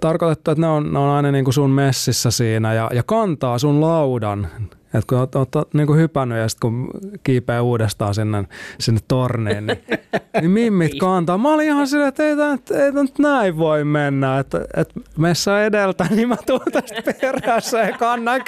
[0.00, 3.58] tarkoitettu, että ne on, ne on aina niin kuin sun messissä siinä ja, ja kantaa
[3.58, 4.48] sun laudan.
[4.94, 6.90] Et kun oot, oot niin kuin hypännyt ja sitten kun
[7.24, 8.44] kiipeää uudestaan sinne,
[8.80, 9.78] sinne torniin, niin,
[10.40, 11.38] niin mimmit kantaa.
[11.38, 14.38] Mä olin ihan silleen, että ei tämä ei nyt näin voi mennä.
[14.38, 18.40] Että, että messä edeltä, niin mä tuun tästä perässä ja kannan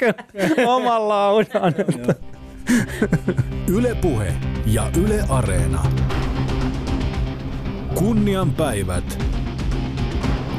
[0.65, 1.73] oman laudan.
[2.63, 3.17] Että.
[3.75, 4.33] Yle Puhe
[4.65, 5.83] ja Yle Areena.
[7.95, 9.23] Kunnian päivät.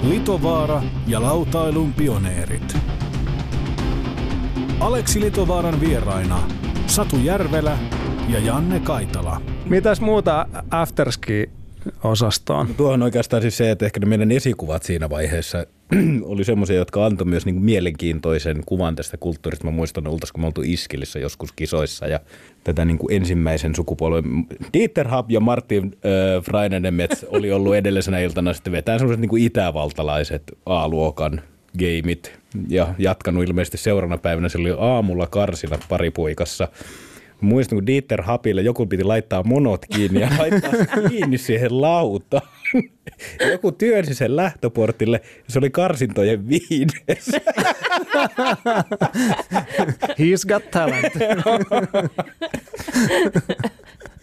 [0.03, 2.77] Litovaara ja lautailun pioneerit.
[4.81, 6.39] Aleksi Litovaaran vieraina
[6.87, 7.79] Satu Järvelä
[8.29, 9.41] ja Janne Kaitala.
[9.65, 11.51] Mitäs muuta afterski
[12.05, 12.67] osastoon.
[12.69, 15.67] No, tuohon oikeastaan siis se, että ehkä ne meidän esikuvat siinä vaiheessa
[16.23, 19.65] oli semmoisia, jotka antoi myös niin kuin mielenkiintoisen kuvan tästä kulttuurista.
[19.65, 22.21] Mä muistan, oltais, kun me oltu Iskilissä joskus kisoissa ja
[22.65, 24.25] tätä niin kuin ensimmäisen sukupolven
[24.73, 29.43] Dieter Hab ja Martin äh, Freinenemets oli ollut edellisenä iltana sitten vetää semmoiset niin kuin
[29.43, 31.41] itävaltalaiset A-luokan
[31.79, 34.49] gameit ja jatkanut ilmeisesti seuraavana päivänä.
[34.49, 36.69] Se oli aamulla karsilla paripuikassa
[37.45, 40.73] muistan, kun Dieter Hapille joku piti laittaa monot kiinni ja laittaa
[41.09, 42.49] kiinni siihen lautaan.
[43.51, 47.31] Joku työnsi sen lähtöportille ja se oli karsintojen viides.
[50.19, 51.15] He's got talent.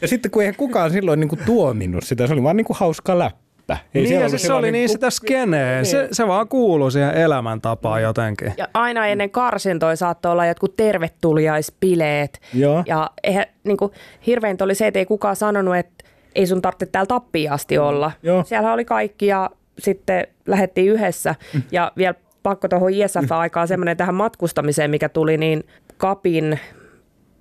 [0.02, 2.78] ja sitten kun eihän kukaan silloin niin kuin tuominnut sitä, se oli vaan niin kuin
[2.78, 4.00] hauska läppä että.
[4.00, 5.76] Ei niin, ja siis se oli niin sitä skeneä.
[5.76, 5.86] Niin.
[5.86, 8.54] Se, se vaan kuuluu siihen elämäntapaan jotenkin.
[8.58, 12.40] Ja aina ennen karsintoja saattoi olla jotkut tervetuliaispileet.
[12.54, 12.84] Joo.
[12.86, 13.92] Ja eihän, niin kuin,
[14.28, 16.04] hirveintä oli se, että ei kukaan sanonut, että
[16.36, 18.12] ei sun tarvitse täällä tappiin asti olla.
[18.24, 18.44] Joo.
[18.44, 19.50] Siellä oli kaikki ja
[19.80, 21.36] sitten lähdettiin yhdessä.
[21.54, 21.62] Mm.
[21.72, 25.64] Ja vielä pakko tuohon ISF-aikaan semmoinen tähän matkustamiseen, mikä tuli, niin
[25.98, 26.60] Kapin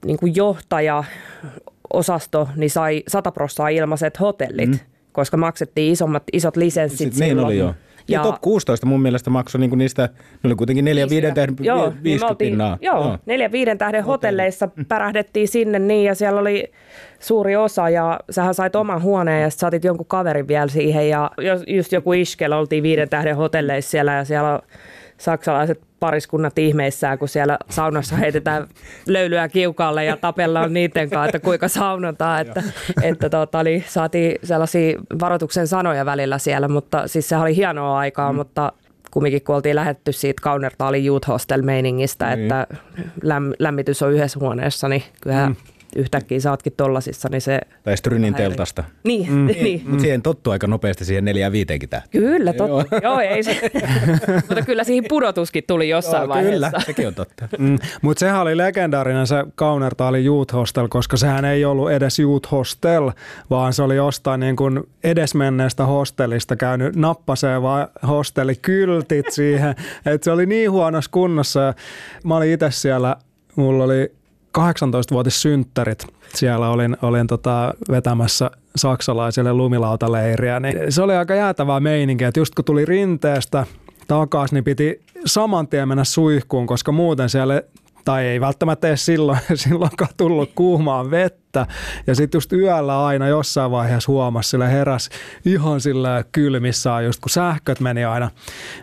[0.05, 1.05] niin kuin johtaja
[1.93, 4.71] osasto niin sai 100 prosenttia ilmaiset hotellit.
[4.71, 4.79] Mm
[5.13, 7.37] koska maksettiin isommat, isot lisenssit Sitten silloin.
[7.37, 7.75] Niin oli joo.
[8.09, 10.03] Ja, ja top 16 mun mielestä maksoi niinku niistä,
[10.43, 12.87] ne oli kuitenkin 4 5 tähden joo, 50 niin oltiin.
[12.87, 13.19] Joo, joo.
[13.27, 16.73] 4 5 tähden hotelleissa pärähdettiin sinne niin ja siellä oli
[17.21, 21.31] suuri osa ja sähän sait oman huoneen ja sitten saatit jonkun kaverin vielä siihen ja
[21.67, 24.61] just joku iskel oltiin viiden tähden hotelleissa siellä ja siellä
[25.21, 28.67] saksalaiset pariskunnat ihmeissään, kun siellä saunassa heitetään
[29.07, 32.63] löylyä kiukalle ja tapellaan niiden kanssa, että kuinka saunotaan, että,
[33.03, 38.33] että tota, niin saatiin sellaisia varoituksen sanoja välillä siellä, mutta siis se oli hienoa aikaa,
[38.33, 38.37] mm.
[38.37, 38.73] mutta
[39.11, 42.43] kumminkin kun oltiin lähetty siitä Kaunertaalin Youth Hostel-meiningistä, niin.
[42.43, 42.67] että
[43.59, 45.57] lämmitys on yhdessä huoneessa, niin kyllä mm
[45.97, 47.61] yhtäkkiä saatkin tollasissa, niin se...
[47.83, 48.85] Tai Strynin teltasta.
[49.05, 49.47] Niin, mm.
[49.63, 49.83] niin.
[49.87, 52.25] Mutta siihen tottuu aika nopeasti siihen neljään viiteenkin tähtiin.
[52.25, 52.97] Kyllä, totta.
[52.97, 53.01] Joo.
[53.03, 53.61] Joo, ei se.
[54.49, 56.71] Mutta kyllä siihen pudotuskin tuli jossain Joo, vaiheessa.
[56.71, 57.49] Kyllä, sekin on totta.
[57.59, 57.79] Mm.
[58.03, 63.11] Mutta sehän oli legendaarinen se Kaunertaali Youth Hostel, koska sehän ei ollut edes Youth Hostel,
[63.51, 69.75] vaan se oli jostain niin kuin edesmenneestä hostellista käynyt nappaseen vaan hostellikyltit siihen.
[70.07, 71.75] että se oli niin huonossa kunnossa.
[72.25, 73.17] Mä olin itse siellä,
[73.57, 74.20] mulla oli
[74.59, 76.07] 18-vuotissynttärit.
[76.35, 82.55] Siellä olin, olin tota vetämässä saksalaisille lumilautaleiriä, niin se oli aika jäätävää meininkiä, että just
[82.55, 83.67] kun tuli rinteestä
[84.09, 87.63] takaisin, niin piti saman tien mennä suihkuun, koska muuten siellä
[88.05, 91.67] tai ei välttämättä edes silloin, silloinkaan tullut kuumaa vettä.
[92.07, 95.11] Ja sitten just yöllä aina jossain vaiheessa huomasi, sillä heräs
[95.45, 98.31] ihan sillä kylmissään, just kun sähköt meni aina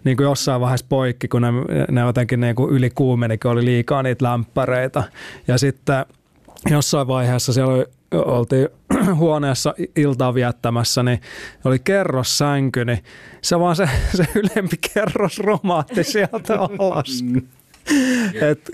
[0.03, 1.47] niin kuin jossain vaiheessa poikki, kun ne,
[1.91, 5.03] ne jotenkin niin kuin yli kuumeni, kun oli liikaa niitä lämpäreitä.
[5.47, 6.05] Ja sitten
[6.69, 8.69] jossain vaiheessa siellä oli oltiin
[9.15, 11.21] huoneessa iltaa viettämässä, niin
[11.65, 13.03] oli kerrossänky, niin
[13.41, 17.23] se vaan se, se ylempi kerros romaatti sieltä alas.
[18.41, 18.71] Et,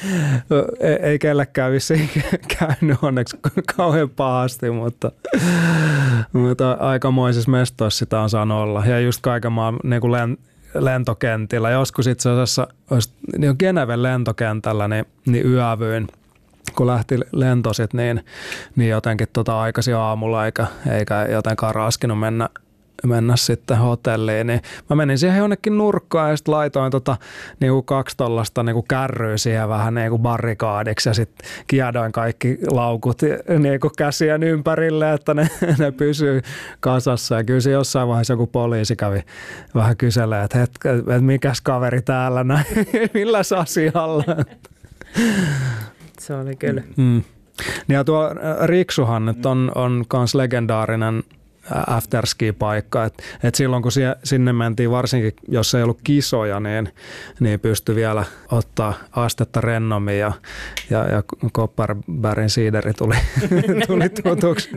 [1.02, 2.10] ei kellekään vissiin
[2.58, 3.38] käynyt onneksi
[3.76, 5.12] kauhean pahasti, mutta,
[6.32, 8.84] mutta aikamoisessa mestoissa sitä on saanut olla.
[8.86, 10.38] Ja just kaiken maan niin
[10.74, 11.70] lentokentillä.
[11.70, 12.68] Joskus itse asiassa
[13.38, 16.08] niin Geneven lentokentällä niin, niin yövyin–
[16.76, 18.24] kun lähti lentosit, niin,
[18.76, 22.48] niin jotenkin tota aikaisin aamulla eikä, eikä jotenkaan raskinut mennä,
[23.06, 27.16] mennä sitten hotelliin, niin mä menin siihen jonnekin nurkkaan ja sitten laitoin tota,
[27.60, 33.22] niinku kaksi tollasta niinku kärryä siihen vähän niinku barrikaadiksi ja sitten kiedoin kaikki laukut
[33.58, 35.48] niinku käsien ympärille, että ne,
[35.78, 36.42] ne pysyy
[36.80, 37.34] kasassa.
[37.34, 39.22] Ja kyllä se jossain vaiheessa joku poliisi kävi
[39.74, 42.66] vähän kyselee, että, hetke, että mikäs kaveri täällä näin,
[43.14, 44.24] milläs asialla.
[46.18, 46.82] Se oli kyllä.
[46.96, 47.04] Mm.
[47.04, 47.22] mm.
[47.88, 51.22] Ja tuo äh, Riksuhan nyt on, on kans legendaarinen
[51.86, 53.04] afterski-paikka.
[53.04, 53.92] Et, et silloin kun
[54.24, 56.88] sinne mentiin, varsinkin jos ei ollut kisoja, niin,
[57.40, 60.32] niin pystyi vielä ottaa astetta rennommin ja,
[60.90, 63.14] ja, ja Kopparbergin siideri tuli,
[63.86, 64.70] tuli tutuksi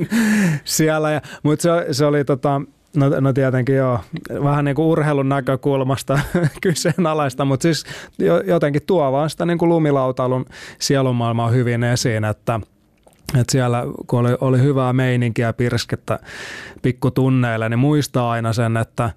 [0.63, 1.21] siellä.
[1.43, 2.61] Mutta se, se oli tota,
[2.95, 3.99] No, no tietenkin joo,
[4.43, 6.19] vähän niin kuin urheilun näkökulmasta
[6.61, 7.83] kyseenalaista, mutta siis
[8.45, 10.45] jotenkin tuo vaan sitä niin kuin lumilautailun
[10.79, 12.59] sielunmaailmaa hyvin esiin, että
[13.33, 16.19] että siellä kun oli, oli hyvää meininkiä pirskettä
[16.81, 19.09] pikkutunneille, niin muistaa aina sen, että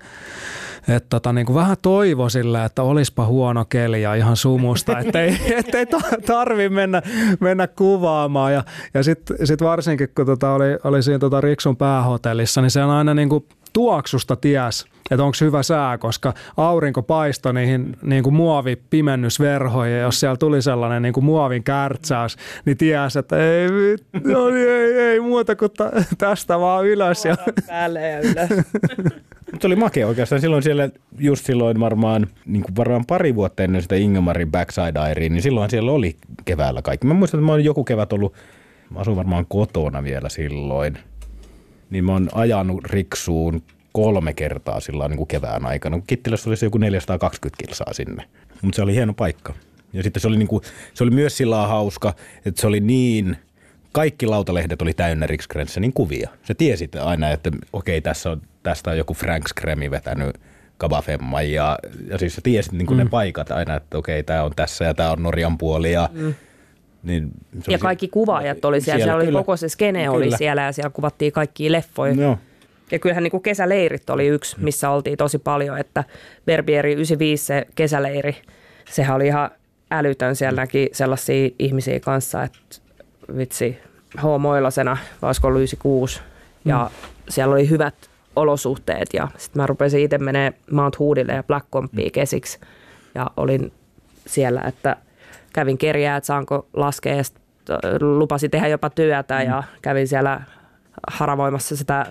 [0.88, 5.40] et tota, niin kuin vähän toivo sillä, että olispa huono keli ja ihan sumusta, ettei,
[5.56, 5.86] ettei
[6.26, 7.02] tarvi mennä,
[7.40, 8.52] mennä kuvaamaan.
[8.52, 12.84] Ja, ja sitten sit varsinkin, kun tota oli, oli siinä tota Riksun päähotellissa, niin se
[12.84, 18.22] on aina niin kuin tuoksusta ties, että onko hyvä sää, koska aurinko paistoi niihin niin
[18.22, 23.68] kuin muovipimennysverhoihin ja jos siellä tuli sellainen niin kuin muovin kärtsäys, niin ties, että ei,
[24.24, 25.70] no niin, ei, ei muuta kuin
[26.18, 27.24] tästä vaan ylös.
[27.24, 27.36] Ja...
[27.66, 28.48] Päälle ja ylös.
[29.52, 33.82] Mutta oli makea oikeastaan silloin siellä, just silloin varmaan, niin kuin varmaan pari vuotta ennen
[33.82, 37.06] sitä Ingemarin Backside Iria, niin silloin siellä oli keväällä kaikki.
[37.06, 38.34] Mä muistan, että mä olin joku kevät ollut,
[38.90, 40.98] mä asuin varmaan kotona vielä silloin,
[41.90, 43.62] niin mä oon ajanut riksuun
[43.92, 46.00] kolme kertaa sillä niin kuin kevään aikana.
[46.06, 48.24] Kittilässä oli se joku 420 kilsaa sinne,
[48.62, 49.54] mutta se oli hieno paikka.
[49.92, 50.62] Ja sitten se oli, niin kuin,
[50.94, 52.14] se oli myös sillä hauska,
[52.44, 53.36] että se oli niin,
[53.92, 56.30] kaikki lautalehdet oli täynnä Riksgrensenin kuvia.
[56.44, 60.40] Se tiesi aina, että okei, tässä on, tästä on joku Frank Skremi vetänyt
[60.78, 61.78] Kabafemma ja,
[62.10, 63.04] ja siis sä tiesit niin kuin mm.
[63.04, 66.34] ne paikat aina, että okei, tämä on tässä ja tämä on Norjan puoli ja mm.
[67.02, 67.30] Niin
[67.68, 70.12] ja kaikki kuvaajat oli siellä, siellä, siellä oli koko se skene kyllä.
[70.12, 72.14] oli siellä ja siellä kuvattiin kaikki leffoja.
[72.14, 72.38] No.
[72.90, 76.04] Ja kyllähän niin kuin kesäleirit oli yksi, missä oltiin tosi paljon, että
[76.46, 78.36] Berbieri 95 se kesäleiri,
[78.90, 79.50] sehän oli ihan
[79.90, 80.36] älytön.
[80.36, 82.58] Siellä näki sellaisia ihmisiä kanssa, että
[83.36, 83.78] vitsi,
[84.22, 86.20] homoilasena, olisiko ollut 96.
[86.64, 87.08] Ja mm.
[87.28, 87.94] siellä oli hyvät
[88.36, 92.12] olosuhteet ja sitten mä rupesin itse menee Mount Hoodille ja Black Compia mm.
[92.12, 92.58] kesiksi.
[93.14, 93.72] Ja olin
[94.26, 94.96] siellä, että
[95.52, 97.22] kävin kerjää, että saanko laskea ja
[98.00, 99.46] lupasi tehdä jopa työtä mm.
[99.46, 100.40] ja kävin siellä
[101.08, 102.06] haravoimassa sitä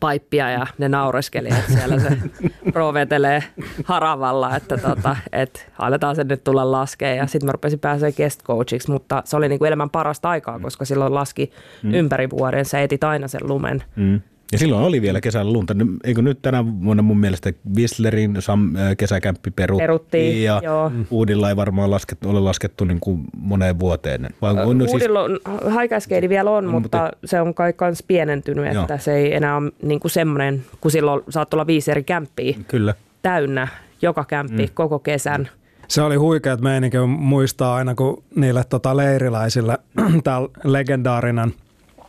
[0.00, 2.18] paippia ja ne naureskeli, että siellä se
[2.72, 3.42] pro vetelee
[3.84, 7.14] haravalla, että tota, et aletaan sen nyt tulla laskea.
[7.14, 10.84] Ja sitten mä rupesin pääsemään guest coachiksi, mutta se oli niinku elämän parasta aikaa, koska
[10.84, 11.50] silloin laski
[11.82, 11.94] mm.
[11.94, 13.82] ympäri vuoden, sä etit aina sen lumen.
[13.96, 14.20] Mm.
[14.52, 15.76] Ja silloin oli vielä kesällä lunta.
[16.04, 20.92] Eikö nyt tänä vuonna mun mielestä Whistlerin sam, äh, kesäkämppi peruttiin, peruttiin ja joo.
[21.10, 24.28] Uudilla ei varmaan laskettu, ole laskettu niin kuin moneen vuoteen.
[24.42, 28.02] Vai on no, Uudilla on, haikaskeidi vielä on, no, mutta, mutta se on kai kans
[28.02, 28.82] pienentynyt, joo.
[28.82, 32.56] että se ei enää ole niin kuin semmoinen, kun silloin saattoi olla viisi eri kämppiä
[32.68, 32.94] Kyllä.
[33.22, 33.68] täynnä,
[34.02, 34.72] joka kämppi mm.
[34.74, 35.48] koko kesän.
[35.88, 39.78] Se oli huikeat meininki, muistaa aina kun niille tota, leiriläisille
[40.24, 41.54] tämä legendaarinen–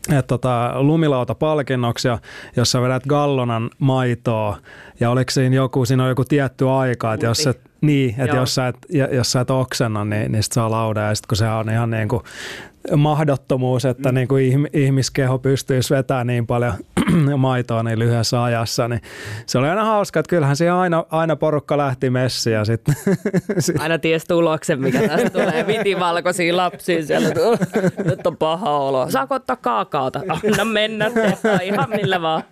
[0.07, 2.19] että tota, lumilautapalkinnoksia,
[2.55, 4.57] jossa vedät gallonan maitoa.
[4.99, 8.55] Ja oliko siinä joku, siinä on joku tietty aika, että jos et, niin, että jos
[8.55, 8.77] sä, et,
[9.11, 11.89] jos sä et oksenna, niin, niin sit saa lauda ja sitten kun se on ihan
[11.89, 12.23] niin kuin
[12.95, 14.15] mahdottomuus, että mm.
[14.15, 16.73] niin kuin ihmiskeho pystyisi vetämään niin paljon
[17.37, 19.01] maitoa niin lyhyessä ajassa, niin
[19.45, 22.95] se oli aina hauska, että kyllähän siihen aina, aina porukka lähti messiin ja sitten...
[23.79, 25.67] Aina ties tuloksen, mikä tästä tulee.
[25.67, 27.29] Vitivalkoisia lapsia siellä.
[28.09, 29.11] Nyt on paha olo.
[29.11, 30.21] Saako ottaa kaakaota?
[30.29, 31.11] Anna mennä,
[31.63, 32.43] ihan millä vaan.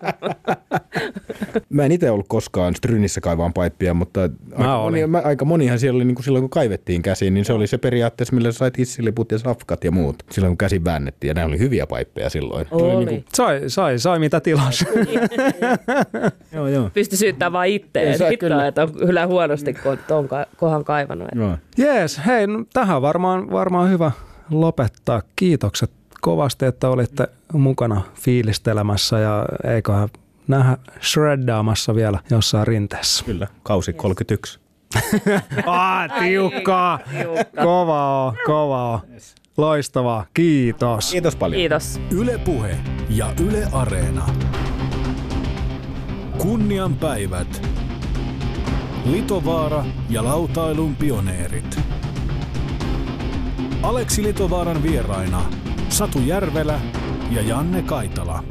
[1.68, 4.20] Mä en itse ollut koskaan Strynissä kaivaan paippia, mutta
[4.56, 7.52] aika, moni, mä, aika monihan siellä oli niin kuin silloin, kun kaivettiin käsiin, niin se
[7.52, 10.17] oli se periaatteessa, millä sait hissiliput ja safkat ja muut.
[10.30, 12.66] Silloin kun käsin väännettiin ja nämä oli hyviä paippeja silloin.
[12.70, 13.04] Oli.
[13.04, 14.84] Niin sai, sai, sai mitä tilas.
[16.54, 16.90] joo, joo.
[16.94, 18.08] Pysty syyttämään vaan itteen.
[18.08, 18.66] Hittoa, kyllä.
[18.66, 21.28] että on kyllä huonosti, kun on ka- kohan kaivannut.
[21.34, 21.56] joo.
[21.78, 24.10] Jees, hei, no, tähän varmaan, varmaan hyvä
[24.50, 25.22] lopettaa.
[25.36, 25.90] Kiitokset
[26.20, 30.08] kovasti, että olitte mukana fiilistelemässä ja eiköhän
[30.48, 33.24] nähdä shreddaamassa vielä jossain rinteessä.
[33.24, 34.58] Kyllä, kausi 31.
[35.66, 36.98] Ah, tiukkaa!
[37.62, 39.00] Kova on, kova on.
[39.58, 41.10] Loistavaa, kiitos.
[41.10, 41.58] Kiitos paljon.
[41.58, 42.00] Kiitos.
[42.10, 42.76] Yle Puhe
[43.08, 44.26] ja Yle Areena.
[46.38, 47.68] Kunnian päivät.
[49.04, 51.80] Litovaara ja lautailun pioneerit.
[53.82, 55.42] Aleksi Litovaaran vieraina
[55.88, 56.80] Satu Järvelä
[57.30, 58.44] ja Janne Kaitala.